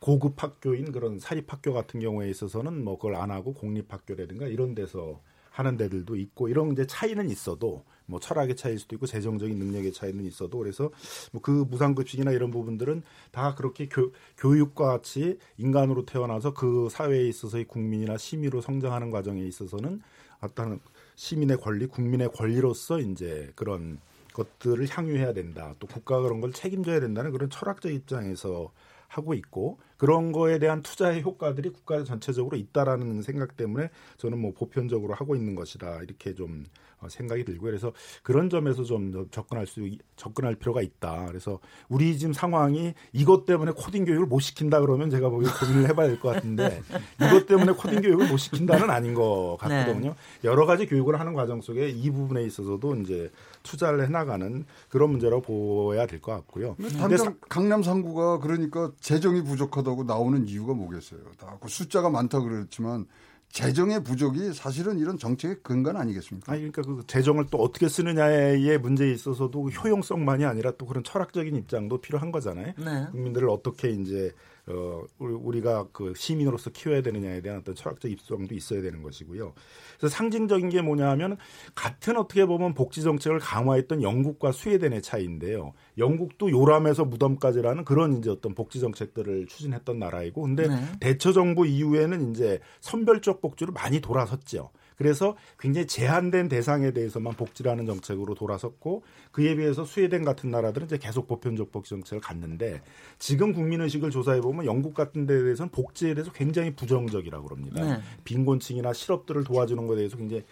고급 0.00 0.40
학교인 0.42 0.92
그런 0.92 1.18
사립 1.18 1.52
학교 1.52 1.72
같은 1.72 1.98
경우에 1.98 2.30
있어서는 2.30 2.84
뭐 2.84 2.96
그걸 2.96 3.16
안 3.16 3.30
하고 3.30 3.52
공립 3.52 3.92
학교라든가 3.92 4.46
이런 4.46 4.74
데서 4.74 5.20
하는 5.50 5.76
데들도 5.76 6.14
있고 6.16 6.48
이런 6.48 6.72
이제 6.72 6.86
차이는 6.86 7.28
있어도 7.30 7.84
뭐 8.08 8.18
철학의 8.20 8.56
차이일 8.56 8.78
수도 8.78 8.96
있고 8.96 9.06
재정적인 9.06 9.58
능력의 9.58 9.92
차이는 9.92 10.24
있어도 10.24 10.58
그래서 10.58 10.90
뭐 11.32 11.42
그 11.48 11.64
무상급식이나 11.70 12.32
이런 12.32 12.50
부분들은 12.50 13.02
다 13.30 13.54
그렇게 13.54 13.88
교, 13.88 14.12
교육과 14.36 14.86
같이 14.86 15.38
인간으로 15.56 16.04
태어나서 16.04 16.52
그 16.52 16.88
사회에 16.90 17.26
있어서의 17.26 17.64
국민이나 17.64 18.18
시민으로 18.18 18.60
성장하는 18.60 19.10
과정에 19.10 19.40
있어서는 19.42 20.02
어떤 20.42 20.78
시민의 21.16 21.56
권리, 21.56 21.86
국민의 21.86 22.30
권리로서 22.32 23.00
이제 23.00 23.50
그런 23.54 23.98
것들을 24.34 24.86
향유해야 24.88 25.32
된다. 25.32 25.74
또 25.78 25.86
국가가 25.86 26.22
그런 26.22 26.42
걸 26.42 26.52
책임져야 26.52 27.00
된다는 27.00 27.32
그런 27.32 27.48
철학적 27.48 27.92
입장에서 27.92 28.70
하고 29.08 29.32
있고 29.32 29.78
그런 29.98 30.32
거에 30.32 30.58
대한 30.58 30.80
투자의 30.82 31.22
효과들이 31.22 31.70
국가 31.70 32.02
전체적으로 32.04 32.56
있다라는 32.56 33.20
생각 33.22 33.56
때문에 33.56 33.90
저는 34.16 34.38
뭐 34.38 34.52
보편적으로 34.54 35.12
하고 35.14 35.34
있는 35.36 35.54
것이다 35.54 36.02
이렇게 36.02 36.34
좀 36.34 36.64
어, 37.00 37.08
생각이 37.08 37.44
들고 37.44 37.64
그래서 37.64 37.92
그런 38.24 38.50
점에서 38.50 38.82
좀 38.82 39.28
접근할 39.30 39.66
수 39.68 39.88
접근할 40.16 40.56
필요가 40.56 40.82
있다. 40.82 41.26
그래서 41.28 41.60
우리 41.88 42.18
지금 42.18 42.32
상황이 42.32 42.92
이것 43.12 43.44
때문에 43.46 43.70
코딩 43.72 44.04
교육을 44.04 44.26
못 44.26 44.40
시킨다 44.40 44.80
그러면 44.80 45.08
제가 45.10 45.28
보기에 45.28 45.48
고민을 45.60 45.88
해봐야 45.90 46.08
될 46.08 46.18
것 46.18 46.30
같은데 46.34 46.82
이것 47.22 47.46
때문에 47.46 47.72
코딩 47.72 48.00
교육을 48.02 48.28
못 48.28 48.36
시킨다는 48.38 48.90
아닌 48.90 49.14
것 49.14 49.56
같거든요. 49.60 50.10
네. 50.10 50.14
여러 50.48 50.66
가지 50.66 50.86
교육을 50.86 51.20
하는 51.20 51.34
과정 51.34 51.60
속에 51.60 51.88
이 51.88 52.10
부분에 52.10 52.42
있어서도 52.44 52.96
이제 52.96 53.30
투자를 53.62 54.04
해나가는 54.04 54.64
그런 54.88 55.10
문제라고 55.10 55.42
보아야 55.42 56.06
될 56.06 56.20
것 56.20 56.32
같고요. 56.32 56.74
당장 56.98 57.36
강남 57.48 57.82
상구가 57.84 58.38
그러니까 58.40 58.90
재정이 59.00 59.42
부족하다 59.44 59.87
고 59.94 60.04
나오는 60.04 60.46
이유가 60.48 60.74
뭐겠어요? 60.74 61.20
다 61.38 61.58
그 61.60 61.68
숫자가 61.68 62.10
많다 62.10 62.40
그랬지만 62.40 63.06
재정의 63.50 64.04
부족이 64.04 64.52
사실은 64.52 64.98
이런 64.98 65.16
정책의 65.18 65.62
근간 65.62 65.96
아니겠습니까? 65.96 66.52
아니, 66.52 66.70
그러니까 66.70 66.82
그 66.82 67.02
재정을 67.06 67.46
또 67.50 67.58
어떻게 67.58 67.88
쓰느냐의 67.88 68.78
문제에 68.78 69.10
있어서도 69.12 69.70
효용성만이 69.70 70.44
아니라 70.44 70.70
또 70.72 70.84
그런 70.84 71.02
철학적인 71.02 71.56
입장도 71.56 72.00
필요한 72.02 72.30
거잖아요. 72.30 72.74
네. 72.76 73.06
국민들을 73.10 73.48
어떻게 73.48 73.88
이제 73.90 74.32
어, 74.70 75.02
우리가 75.18 75.88
그 75.92 76.12
시민으로서 76.14 76.70
키워야 76.70 77.02
되느냐에 77.02 77.40
대한 77.40 77.60
어떤 77.60 77.74
철학적 77.74 78.10
입성도 78.10 78.54
있어야 78.54 78.82
되는 78.82 79.02
것이고요. 79.02 79.54
그래서 79.98 80.14
상징적인 80.14 80.68
게 80.68 80.82
뭐냐 80.82 81.08
하면 81.10 81.36
같은 81.74 82.16
어떻게 82.16 82.44
보면 82.44 82.74
복지 82.74 83.02
정책을 83.02 83.38
강화했던 83.38 84.02
영국과 84.02 84.52
스웨덴의 84.52 85.02
차이인데요. 85.02 85.72
영국도 85.96 86.50
요람에서 86.50 87.04
무덤까지라는 87.04 87.84
그런 87.84 88.18
이제 88.18 88.30
어떤 88.30 88.54
복지 88.54 88.80
정책들을 88.80 89.46
추진했던 89.46 89.98
나라이고 89.98 90.42
근데 90.42 90.68
네. 90.68 90.74
대처 91.00 91.32
정부 91.32 91.66
이후에는 91.66 92.30
이제 92.30 92.60
선별적 92.80 93.40
복지로 93.40 93.72
많이 93.72 94.00
돌아섰죠. 94.00 94.70
그래서 94.98 95.36
굉장히 95.58 95.86
제한된 95.86 96.48
대상에 96.48 96.90
대해서만 96.90 97.34
복지라는 97.34 97.86
정책으로 97.86 98.34
돌아섰고 98.34 99.04
그에 99.30 99.54
비해서 99.54 99.84
스웨덴 99.84 100.24
같은 100.24 100.50
나라들은 100.50 100.86
이제 100.86 100.98
계속 100.98 101.28
보편적 101.28 101.70
복지 101.70 101.90
정책을 101.90 102.20
갔는데 102.20 102.82
지금 103.18 103.52
국민의식을 103.52 104.10
조사해 104.10 104.40
보면 104.40 104.66
영국 104.66 104.94
같은 104.94 105.24
데에 105.24 105.40
대해서는 105.44 105.70
복지에 105.70 106.14
대해서 106.14 106.32
굉장히 106.32 106.74
부정적이라고 106.74 107.46
그럽니다. 107.46 107.84
네. 107.84 108.00
빈곤층이나 108.24 108.92
실업들을 108.92 109.44
도와주는 109.44 109.86
것에 109.86 109.98
대해서 109.98 110.16
굉장히 110.16 110.42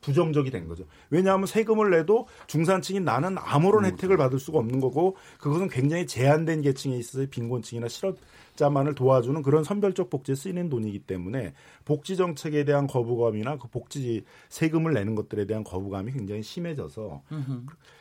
부정적이 0.00 0.50
된 0.50 0.68
거죠. 0.68 0.84
왜냐하면 1.08 1.46
세금을 1.46 1.90
내도 1.90 2.26
중산층인 2.46 3.04
나는 3.04 3.36
아무런 3.38 3.86
혜택을 3.86 4.18
받을 4.18 4.38
수가 4.38 4.58
없는 4.58 4.80
거고 4.80 5.16
그것은 5.38 5.68
굉장히 5.68 6.06
제한된 6.06 6.60
계층에 6.60 6.96
있어서 6.98 7.24
빈곤층이나 7.30 7.88
실업 7.88 8.16
자만을 8.56 8.94
도와주는 8.94 9.42
그런 9.42 9.64
선별적 9.64 10.10
복지에 10.10 10.34
쓰이는 10.34 10.68
돈이기 10.68 11.00
때문에 11.00 11.54
복지 11.84 12.16
정책에 12.16 12.64
대한 12.64 12.86
거부감이나 12.86 13.58
그 13.58 13.68
복지 13.68 14.24
세금을 14.48 14.92
내는 14.94 15.14
것들에 15.14 15.46
대한 15.46 15.64
거부감이 15.64 16.12
굉장히 16.12 16.42
심해져서 16.42 17.22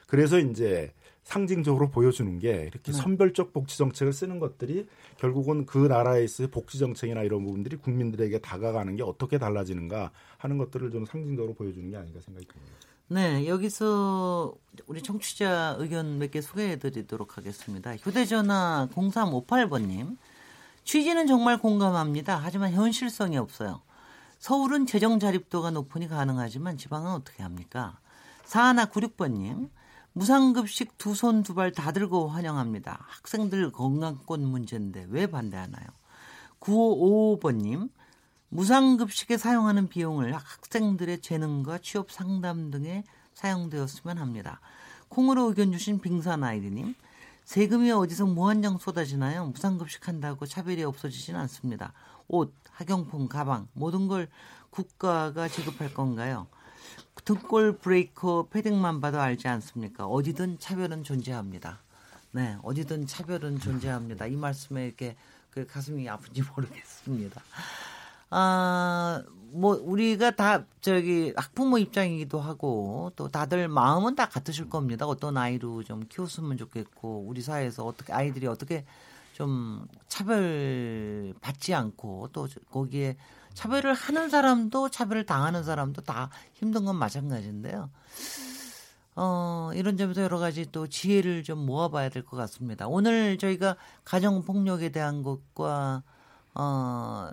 그래서 0.08 0.39
이제 0.39 0.94
상징적으로 1.24 1.89
보여주는 1.89 2.38
게 2.39 2.63
이렇게 2.68 2.92
네. 2.92 2.98
선별적 2.98 3.54
복지 3.54 3.78
정책을 3.78 4.13
쓰는 4.13 4.39
것들이 4.39 4.88
결국은 5.18 5.66
그 5.66 5.78
나라에서의 5.78 6.50
복지 6.50 6.78
정책이나 6.80 7.24
이런 7.24 7.46
부분들이 7.46 7.78
국민들에게 7.78 8.39
다가가는 8.39 8.96
게 8.98 9.04
어떻게 9.04 9.38
달라지는가 9.38 10.12
하는 10.38 10.58
것들을 10.58 10.92
좀 10.92 11.06
상징적으로 11.06 11.54
보여주는 11.54 11.89
게 11.89 11.96
아닌가 11.96 12.20
생각이 12.20 12.46
듭니다. 12.48 12.74
네, 13.08 13.48
여기서 13.48 14.54
우리 14.88 15.02
청취자 15.02 15.78
의견 15.80 16.20
몇 16.20 16.32
개 16.32 16.42
소개해 16.42 16.78
드리도록 16.78 17.38
하겠습니다. 17.38 17.96
휴대전화 17.96 18.89
0358번님. 18.94 20.18
취지는 20.84 21.28
정말 21.28 21.58
공감합니다. 21.58 22.39
하지만 22.43 22.72
현실성이 22.74 23.38
없어요. 23.38 23.82
서울은 24.39 24.86
재정 24.86 25.19
자립도가 25.19 25.72
높으니 25.72 26.08
가능하지만 26.08 26.78
지방은 26.78 27.12
어떻게 27.12 27.43
합니까? 27.43 27.98
사하나 28.46 28.86
96번님. 28.86 29.69
무상급식 30.15 31.00
두 31.00 31.13
손 31.15 31.41
두 31.41 31.56
발 31.56 31.72
다 31.72 31.91
들고 31.91 32.28
환영합니다. 32.28 33.04
학생들 33.08 33.72
건강권 33.72 34.46
문제인데 34.46 35.08
왜 35.10 35.26
반대하나요? 35.26 35.88
9555번님, 36.60 37.89
무상급식에 38.50 39.38
사용하는 39.38 39.88
비용을 39.89 40.34
학생들의 40.36 41.19
재능과 41.22 41.80
취업 41.80 42.12
상담 42.12 42.69
등에 42.69 43.04
사용되었으면 43.34 44.19
합니다. 44.19 44.60
콩으로 45.10 45.50
의견 45.50 45.72
주신 45.72 46.00
빙산 46.00 46.43
아이디님, 46.43 46.93
세금이 47.45 47.91
어디서 47.91 48.25
무한정 48.25 48.77
쏟아지나요? 48.77 49.47
무상급식 49.47 50.08
한다고 50.08 50.45
차별이 50.45 50.84
없어지진 50.84 51.36
않습니다. 51.36 51.93
옷, 52.27 52.53
학용품, 52.71 53.27
가방, 53.27 53.67
모든 53.73 54.08
걸 54.08 54.29
국가가 54.69 55.47
지급할 55.47 55.93
건가요? 55.93 56.47
등골 57.25 57.77
브레이커 57.77 58.47
패딩만 58.49 59.01
봐도 59.01 59.19
알지 59.19 59.47
않습니까? 59.47 60.06
어디든 60.08 60.60
차별은 60.60 61.03
존재합니다. 61.03 61.80
네, 62.32 62.57
어디든 62.63 63.07
차별은 63.07 63.59
존재합니다. 63.59 64.26
이 64.26 64.36
말씀에 64.36 64.88
이렇게 64.88 65.15
그 65.51 65.68
가슴이 65.68 66.09
아픈지 66.09 66.41
모르겠습니다. 66.41 67.41
아, 68.32 69.24
뭐 69.54 69.80
우리가 69.82 70.32
다 70.32 70.66
저기 70.82 71.32
학부모 71.36 71.78
입장이기도 71.78 72.39
하고 72.39 73.12
또 73.16 73.28
다들 73.28 73.68
마음은 73.68 74.16
다 74.16 74.28
같으실 74.28 74.70
겁니다. 74.70 75.06
어떤 75.06 75.38
아이로 75.38 75.84
좀 75.84 76.06
키웠으면 76.10 76.58
좋겠고 76.58 77.26
우리 77.28 77.41
사회에서 77.41 77.86
어떻게 77.86 78.14
아이들이 78.14 78.47
어떻게 78.47 78.86
좀 79.34 79.86
차별 80.08 81.34
받지 81.41 81.74
않고 81.74 82.30
또 82.34 82.47
거기에 82.72 83.18
차별을 83.54 83.93
하는 83.93 84.30
사람도 84.30 84.89
차별을 84.89 85.26
당하는 85.26 85.64
사람도 85.64 86.01
다 86.01 86.30
힘든 86.54 86.86
건 86.86 86.95
마찬가지인데요. 86.95 87.89
어, 89.16 89.70
이런 89.76 89.95
점에서 89.97 90.24
여러 90.24 90.39
가지 90.39 90.66
또 90.72 90.88
지혜를 90.88 91.43
좀 91.43 91.66
모아봐야 91.66 92.10
될 92.10 92.24
것 92.24 92.36
같습니다. 92.38 92.88
오늘 92.88 93.38
저희가 93.38 93.76
가정폭력에 94.06 94.89
대한 94.89 95.22
것과, 95.22 96.01
어, 96.56 97.30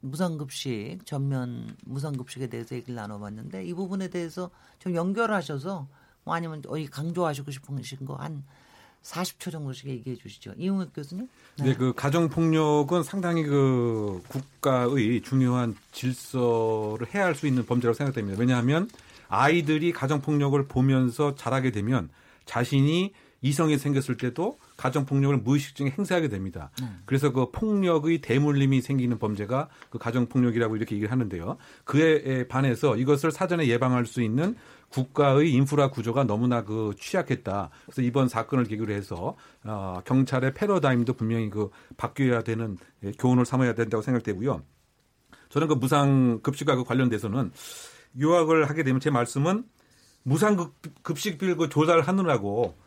무상급식, 0.00 1.04
전면 1.04 1.76
무상급식에 1.84 2.48
대해서 2.48 2.74
얘기를 2.74 2.94
나눠봤는데 2.94 3.64
이 3.64 3.74
부분에 3.74 4.08
대해서 4.08 4.50
좀 4.78 4.94
연결하셔서 4.94 5.88
뭐 6.24 6.34
아니면 6.34 6.62
어디 6.68 6.86
강조하시고 6.86 7.50
싶으신 7.50 8.06
거 8.06 8.14
한 8.14 8.44
40초 9.02 9.50
정도씩 9.50 9.86
얘기해 9.88 10.16
주시죠. 10.16 10.52
이용혁 10.56 10.92
교수님? 10.94 11.28
네, 11.58 11.74
그 11.74 11.92
가정 11.94 12.28
폭력은 12.28 13.02
상당히 13.02 13.42
그 13.44 14.22
국가의 14.28 15.22
중요한 15.22 15.74
질서를 15.92 17.06
해할 17.14 17.34
수 17.34 17.46
있는 17.46 17.64
범죄라고 17.64 17.94
생각됩니다. 17.96 18.38
왜냐하면 18.38 18.90
아이들이 19.28 19.92
가정 19.92 20.20
폭력을 20.20 20.62
보면서 20.68 21.34
자라게 21.34 21.70
되면 21.70 22.10
자신이 22.44 23.12
이성이 23.42 23.78
생겼을 23.78 24.16
때도 24.18 24.58
가정 24.80 25.04
폭력을 25.04 25.36
무의식 25.36 25.74
중에 25.74 25.90
행사하게 25.90 26.28
됩니다. 26.28 26.70
그래서 27.04 27.32
그 27.32 27.50
폭력의 27.50 28.22
대물림이 28.22 28.80
생기는 28.80 29.18
범죄가 29.18 29.68
그 29.90 29.98
가정 29.98 30.26
폭력이라고 30.26 30.74
이렇게 30.74 30.94
얘기를 30.94 31.12
하는데요. 31.12 31.58
그에 31.84 32.48
반해서 32.48 32.96
이것을 32.96 33.30
사전에 33.30 33.66
예방할 33.68 34.06
수 34.06 34.22
있는 34.22 34.56
국가의 34.88 35.52
인프라 35.52 35.90
구조가 35.90 36.24
너무나 36.24 36.64
그 36.64 36.94
취약했다. 36.98 37.68
그래서 37.84 38.00
이번 38.00 38.28
사건을 38.28 38.64
계기로 38.64 38.90
해서 38.94 39.36
어, 39.64 40.00
경찰의 40.06 40.54
패러다임도 40.54 41.12
분명히 41.12 41.50
그 41.50 41.68
바뀌어야 41.98 42.40
되는 42.42 42.78
예, 43.04 43.12
교훈을 43.12 43.44
삼아야 43.44 43.74
된다고 43.74 44.00
생각되고요. 44.00 44.62
저는 45.50 45.68
그 45.68 45.74
무상 45.74 46.40
급식과 46.42 46.76
그 46.76 46.84
관련돼서는 46.84 47.52
유학을 48.16 48.70
하게 48.70 48.82
되면 48.82 48.98
제 48.98 49.10
말씀은 49.10 49.64
무상 50.22 50.72
급식비를 51.02 51.56
그 51.56 51.68
조사를 51.68 52.00
하느라고 52.00 52.79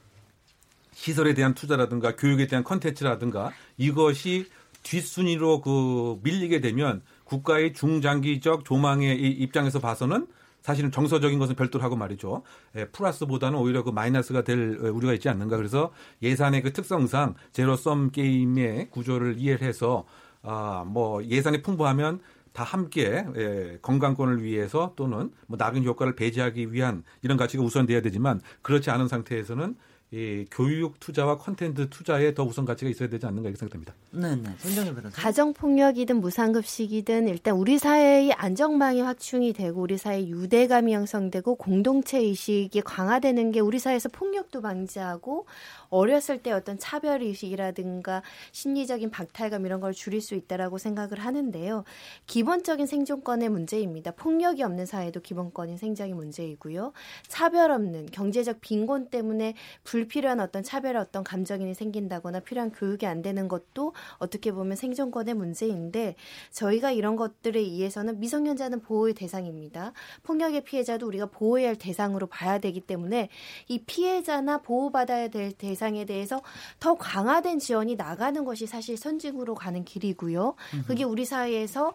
시설에 0.93 1.33
대한 1.33 1.53
투자라든가 1.53 2.15
교육에 2.15 2.47
대한 2.47 2.63
컨텐츠라든가 2.63 3.51
이것이 3.77 4.47
뒷순위로 4.83 5.61
그 5.61 6.19
밀리게 6.23 6.61
되면 6.61 7.01
국가의 7.23 7.73
중장기적 7.73 8.65
조망의 8.65 9.17
입장에서 9.17 9.79
봐서는 9.79 10.27
사실은 10.61 10.91
정서적인 10.91 11.39
것은 11.39 11.55
별도로 11.55 11.83
하고 11.83 11.97
말이죠. 11.97 12.43
예, 12.77 12.85
플러스보다는 12.85 13.59
오히려 13.59 13.83
그 13.83 13.89
마이너스가 13.89 14.43
될 14.43 14.77
우려가 14.79 15.13
있지 15.13 15.27
않는가. 15.27 15.57
그래서 15.57 15.91
예산의 16.21 16.61
그 16.61 16.71
특성상 16.71 17.35
제로섬 17.51 18.11
게임의 18.11 18.89
구조를 18.89 19.35
이해해서 19.37 20.05
아, 20.41 20.85
뭐 20.87 21.23
예산이 21.23 21.61
풍부하면 21.61 22.21
다 22.53 22.63
함께 22.63 23.25
예, 23.35 23.77
건강권을 23.81 24.41
위해서 24.43 24.93
또는 24.95 25.31
뭐 25.47 25.57
나은 25.57 25.83
효과를 25.83 26.15
배제하기 26.15 26.71
위한 26.71 27.03
이런 27.23 27.35
가치가 27.35 27.63
우선돼야 27.63 28.01
되지만 28.01 28.39
그렇지 28.61 28.89
않은 28.89 29.09
상태에서는 29.09 29.75
이 30.13 30.45
교육 30.51 30.99
투자와 30.99 31.39
콘텐츠 31.39 31.89
투자에 31.89 32.35
더 32.35 32.43
우선 32.43 32.65
가치가 32.65 32.91
있어야 32.91 33.09
되지 33.09 33.25
않는가 33.25 33.49
이렇게 33.49 33.57
생각됩니다. 33.57 33.95
네, 34.11 34.35
네. 34.35 34.51
손정희 34.59 34.93
변호사. 34.93 35.19
가정 35.19 35.53
폭력이든 35.53 36.21
무상급식이든 36.21 37.27
일단 37.27 37.55
우리 37.55 37.79
사회의 37.79 38.31
안정망이 38.31 39.01
확충이 39.01 39.53
되고 39.53 39.81
우리 39.81 39.97
사회 39.97 40.27
유대감이 40.27 40.93
형성되고 40.93 41.55
공동체 41.55 42.19
의식이 42.19 42.81
강화되는 42.81 43.51
게 43.51 43.59
우리 43.59 43.79
사회에서 43.79 44.09
폭력도 44.09 44.61
방지하고 44.61 45.47
어렸을 45.93 46.41
때 46.41 46.51
어떤 46.51 46.79
차별 46.79 47.21
의식이라든가 47.21 48.23
심리적인 48.51 49.11
박탈감 49.11 49.65
이런 49.65 49.79
걸 49.79 49.93
줄일 49.93 50.21
수 50.21 50.33
있다라고 50.33 50.79
생각을 50.79 51.19
하는데요. 51.19 51.83
기본적인 52.25 52.87
생존권의 52.87 53.49
문제입니다. 53.49 54.11
폭력이 54.11 54.63
없는 54.63 54.87
사회도 54.87 55.21
기본권인 55.21 55.77
생존이 55.77 56.13
문제이고요. 56.13 56.93
차별 57.27 57.69
없는 57.71 58.07
경제적 58.07 58.59
빈곤 58.61 59.09
때문에 59.09 59.53
불필요한 59.83 60.39
어떤 60.39 60.63
차별 60.63 60.97
어떤 60.97 61.23
감정이 61.23 61.73
생긴다거나 61.75 62.39
필요한 62.39 62.71
교육이 62.71 63.05
안 63.05 63.21
되는 63.21 63.47
것도 63.47 63.93
어떻게 64.17 64.51
보면 64.51 64.75
생존권의 64.75 65.35
문제인데 65.35 66.15
저희가 66.51 66.91
이런 66.91 67.15
것들에 67.15 67.59
의해서는 67.59 68.19
미성년자는 68.19 68.81
보호의 68.81 69.13
대상입니다. 69.13 69.93
폭력의 70.23 70.63
피해자도 70.63 71.05
우리가 71.05 71.27
보호해야 71.27 71.67
할 71.69 71.75
대상으로 71.75 72.27
봐야 72.27 72.57
되기 72.57 72.81
때문에 72.81 73.29
이 73.67 73.79
피해자나 73.79 74.59
보호받아야 74.59 75.27
될 75.27 75.51
대상 75.51 75.82
대상에 75.83 76.05
대해서 76.05 76.41
더 76.79 76.95
강화된 76.95 77.59
지원이 77.59 77.95
나가는 77.95 78.45
것이 78.45 78.65
사실 78.65 78.95
선진으로 78.95 79.53
가는 79.53 79.83
길이고요. 79.83 80.55
그게 80.87 81.03
우리 81.03 81.25
사회에서 81.25 81.93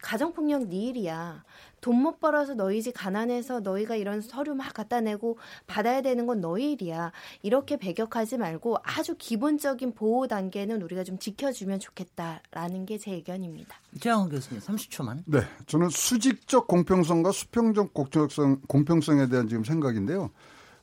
가정폭력 0.00 0.68
네 0.68 0.86
일이야. 0.86 1.44
돈 1.80 1.96
못 1.96 2.20
벌어서 2.20 2.54
너희 2.54 2.80
집 2.80 2.92
가난해서 2.92 3.60
너희가 3.60 3.96
이런 3.96 4.20
서류 4.20 4.54
막 4.54 4.72
갖다 4.72 5.00
내고 5.00 5.36
받아야 5.66 6.00
되는 6.00 6.26
건 6.26 6.40
너희 6.40 6.72
일이야. 6.72 7.12
이렇게 7.42 7.76
배격하지 7.76 8.38
말고 8.38 8.78
아주 8.82 9.14
기본적인 9.16 9.94
보호 9.94 10.26
단계는 10.26 10.80
우리가 10.82 11.04
좀 11.04 11.18
지켜주면 11.18 11.78
좋겠다라는 11.80 12.86
게 12.86 12.98
제 12.98 13.12
의견입니다. 13.12 13.76
최양호 14.00 14.28
교수님 14.28 14.60
30초만. 14.62 15.22
네, 15.26 15.40
저는 15.66 15.90
수직적 15.90 16.66
공평성과 16.66 17.30
수평적 17.32 17.94
공평성, 17.94 18.60
공평성에 18.68 19.28
대한 19.28 19.48
지금 19.48 19.62
생각인데요. 19.64 20.30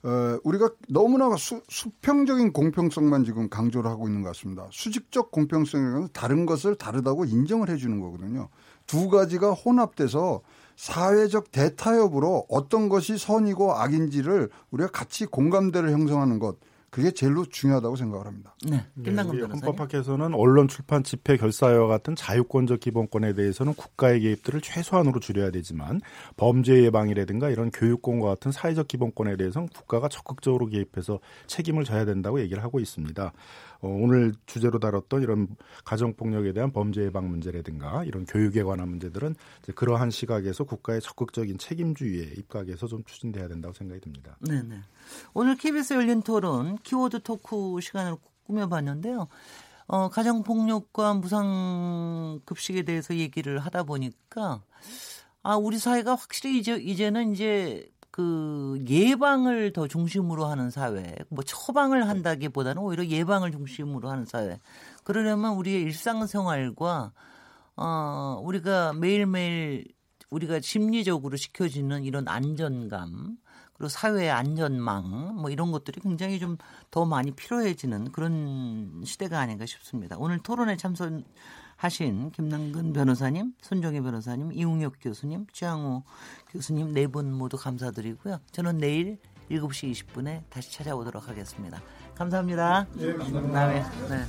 어, 0.03 0.39
우리가 0.43 0.69
너무나 0.87 1.35
수, 1.35 1.61
수평적인 1.67 2.53
공평성만 2.53 3.25
지금 3.25 3.49
강조를 3.49 3.89
하고 3.89 4.07
있는 4.07 4.21
것 4.21 4.29
같습니다. 4.29 4.67
수직적 4.71 5.31
공평성이라는 5.31 6.09
다른 6.13 6.45
것을 6.45 6.75
다르다고 6.75 7.25
인정을 7.25 7.69
해주는 7.69 7.99
거거든요. 7.99 8.49
두 8.87 9.09
가지가 9.09 9.51
혼합돼서 9.51 10.41
사회적 10.77 11.51
대타협으로 11.51 12.45
어떤 12.47 12.87
것이 12.87 13.17
선이고 13.17 13.73
악인지를 13.73 14.49
우리가 14.71 14.89
같이 14.89 15.25
공감대를 15.25 15.91
형성하는 15.91 16.39
것. 16.39 16.57
그게 16.91 17.11
제일로 17.11 17.45
중요하다고 17.45 17.95
생각을 17.95 18.25
합니다. 18.25 18.55
네. 18.67 18.85
김남근 19.03 19.37
네, 19.37 19.45
헌법학에서는 19.45 20.33
언론, 20.33 20.67
출판, 20.67 21.03
집회, 21.03 21.37
결사와 21.37 21.87
같은 21.87 22.15
자유권적 22.15 22.79
기본권에 22.79 23.33
대해서는 23.33 23.73
국가의 23.73 24.21
개입들을 24.21 24.61
최소한으로 24.61 25.19
줄여야 25.19 25.51
되지만 25.51 26.01
범죄 26.37 26.83
예방이라든가 26.83 27.49
이런 27.49 27.71
교육권과 27.71 28.27
같은 28.27 28.51
사회적 28.51 28.87
기본권에 28.87 29.37
대해서는 29.37 29.67
국가가 29.69 30.07
적극적으로 30.07 30.67
개입해서 30.67 31.19
책임을 31.47 31.83
져야 31.83 32.05
된다고 32.05 32.39
얘기를 32.39 32.63
하고 32.63 32.79
있습니다. 32.79 33.33
어, 33.81 33.87
오늘 33.87 34.33
주제로 34.45 34.79
다뤘던 34.79 35.21
이런 35.21 35.47
가정폭력에 35.85 36.53
대한 36.53 36.71
범죄 36.71 37.03
예방 37.03 37.29
문제라든가 37.29 38.03
이런 38.03 38.25
교육에 38.25 38.63
관한 38.63 38.89
문제들은 38.89 39.35
그러한 39.75 40.11
시각에서 40.11 40.65
국가의 40.65 41.01
적극적인 41.01 41.57
책임주의에 41.57 42.33
입각해서 42.37 42.87
좀 42.87 43.03
추진돼야 43.05 43.47
된다고 43.47 43.73
생각이 43.73 44.01
듭니다. 44.01 44.37
네, 44.39 44.61
네. 44.63 44.79
오늘 45.33 45.55
KBS 45.55 45.93
열린 45.93 46.21
토론 46.21 46.77
키워드 46.83 47.21
토크 47.23 47.79
시간을 47.81 48.17
꾸며봤는데요. 48.45 49.27
어, 49.87 50.09
가정폭력과 50.09 51.15
무상급식에 51.15 52.83
대해서 52.83 53.15
얘기를 53.15 53.59
하다 53.59 53.83
보니까 53.83 54.61
아, 55.41 55.55
우리 55.55 55.79
사회가 55.79 56.15
확실히 56.15 56.59
이제, 56.59 56.75
이제는 56.75 57.31
이제 57.33 57.89
그 58.11 58.83
예방을 58.87 59.73
더 59.73 59.87
중심으로 59.87 60.45
하는 60.45 60.71
사회, 60.71 61.15
뭐 61.29 61.43
처방을 61.43 62.07
한다기보다는 62.09 62.81
오히려 62.81 63.05
예방을 63.05 63.51
중심으로 63.51 64.09
하는 64.09 64.25
사회. 64.25 64.59
그러려면 65.03 65.53
우리의 65.55 65.81
일상생활과 65.83 67.11
어 67.77 68.41
우리가 68.43 68.93
매일매일 68.93 69.85
우리가 70.29 70.59
심리적으로 70.61 71.37
지켜지는 71.37 72.03
이런 72.03 72.27
안전감 72.27 73.37
그리고 73.73 73.89
사회의 73.89 74.29
안전망 74.31 75.35
뭐 75.37 75.49
이런 75.49 75.71
것들이 75.71 76.01
굉장히 76.01 76.39
좀 76.39 76.57
더 76.91 77.05
많이 77.05 77.31
필요해지는 77.31 78.11
그런 78.11 79.01
시대가 79.05 79.39
아닌가 79.39 79.65
싶습니다. 79.65 80.17
오늘 80.17 80.39
토론에 80.39 80.75
참석 80.77 81.11
하신 81.89 82.31
김남근 82.31 82.91
변호사님, 82.91 83.53
손정혜 83.61 84.01
변호사님, 84.01 84.51
이웅혁 84.51 84.95
교수님, 85.01 85.47
최양호 85.53 86.03
교수님 86.51 86.93
네 86.93 87.07
분 87.07 87.31
모두 87.33 87.55
감사드리고요. 87.55 88.39
저는 88.51 88.79
내일 88.79 89.17
7시 89.49 89.89
20분에 89.93 90.43
다시 90.49 90.73
찾아오도록 90.73 91.29
하겠습니다. 91.29 91.81
감사합니다. 92.15 92.85
네, 92.95 93.13
감사합니다. 93.13 93.67
네. 93.67 93.83
네. 94.09 94.25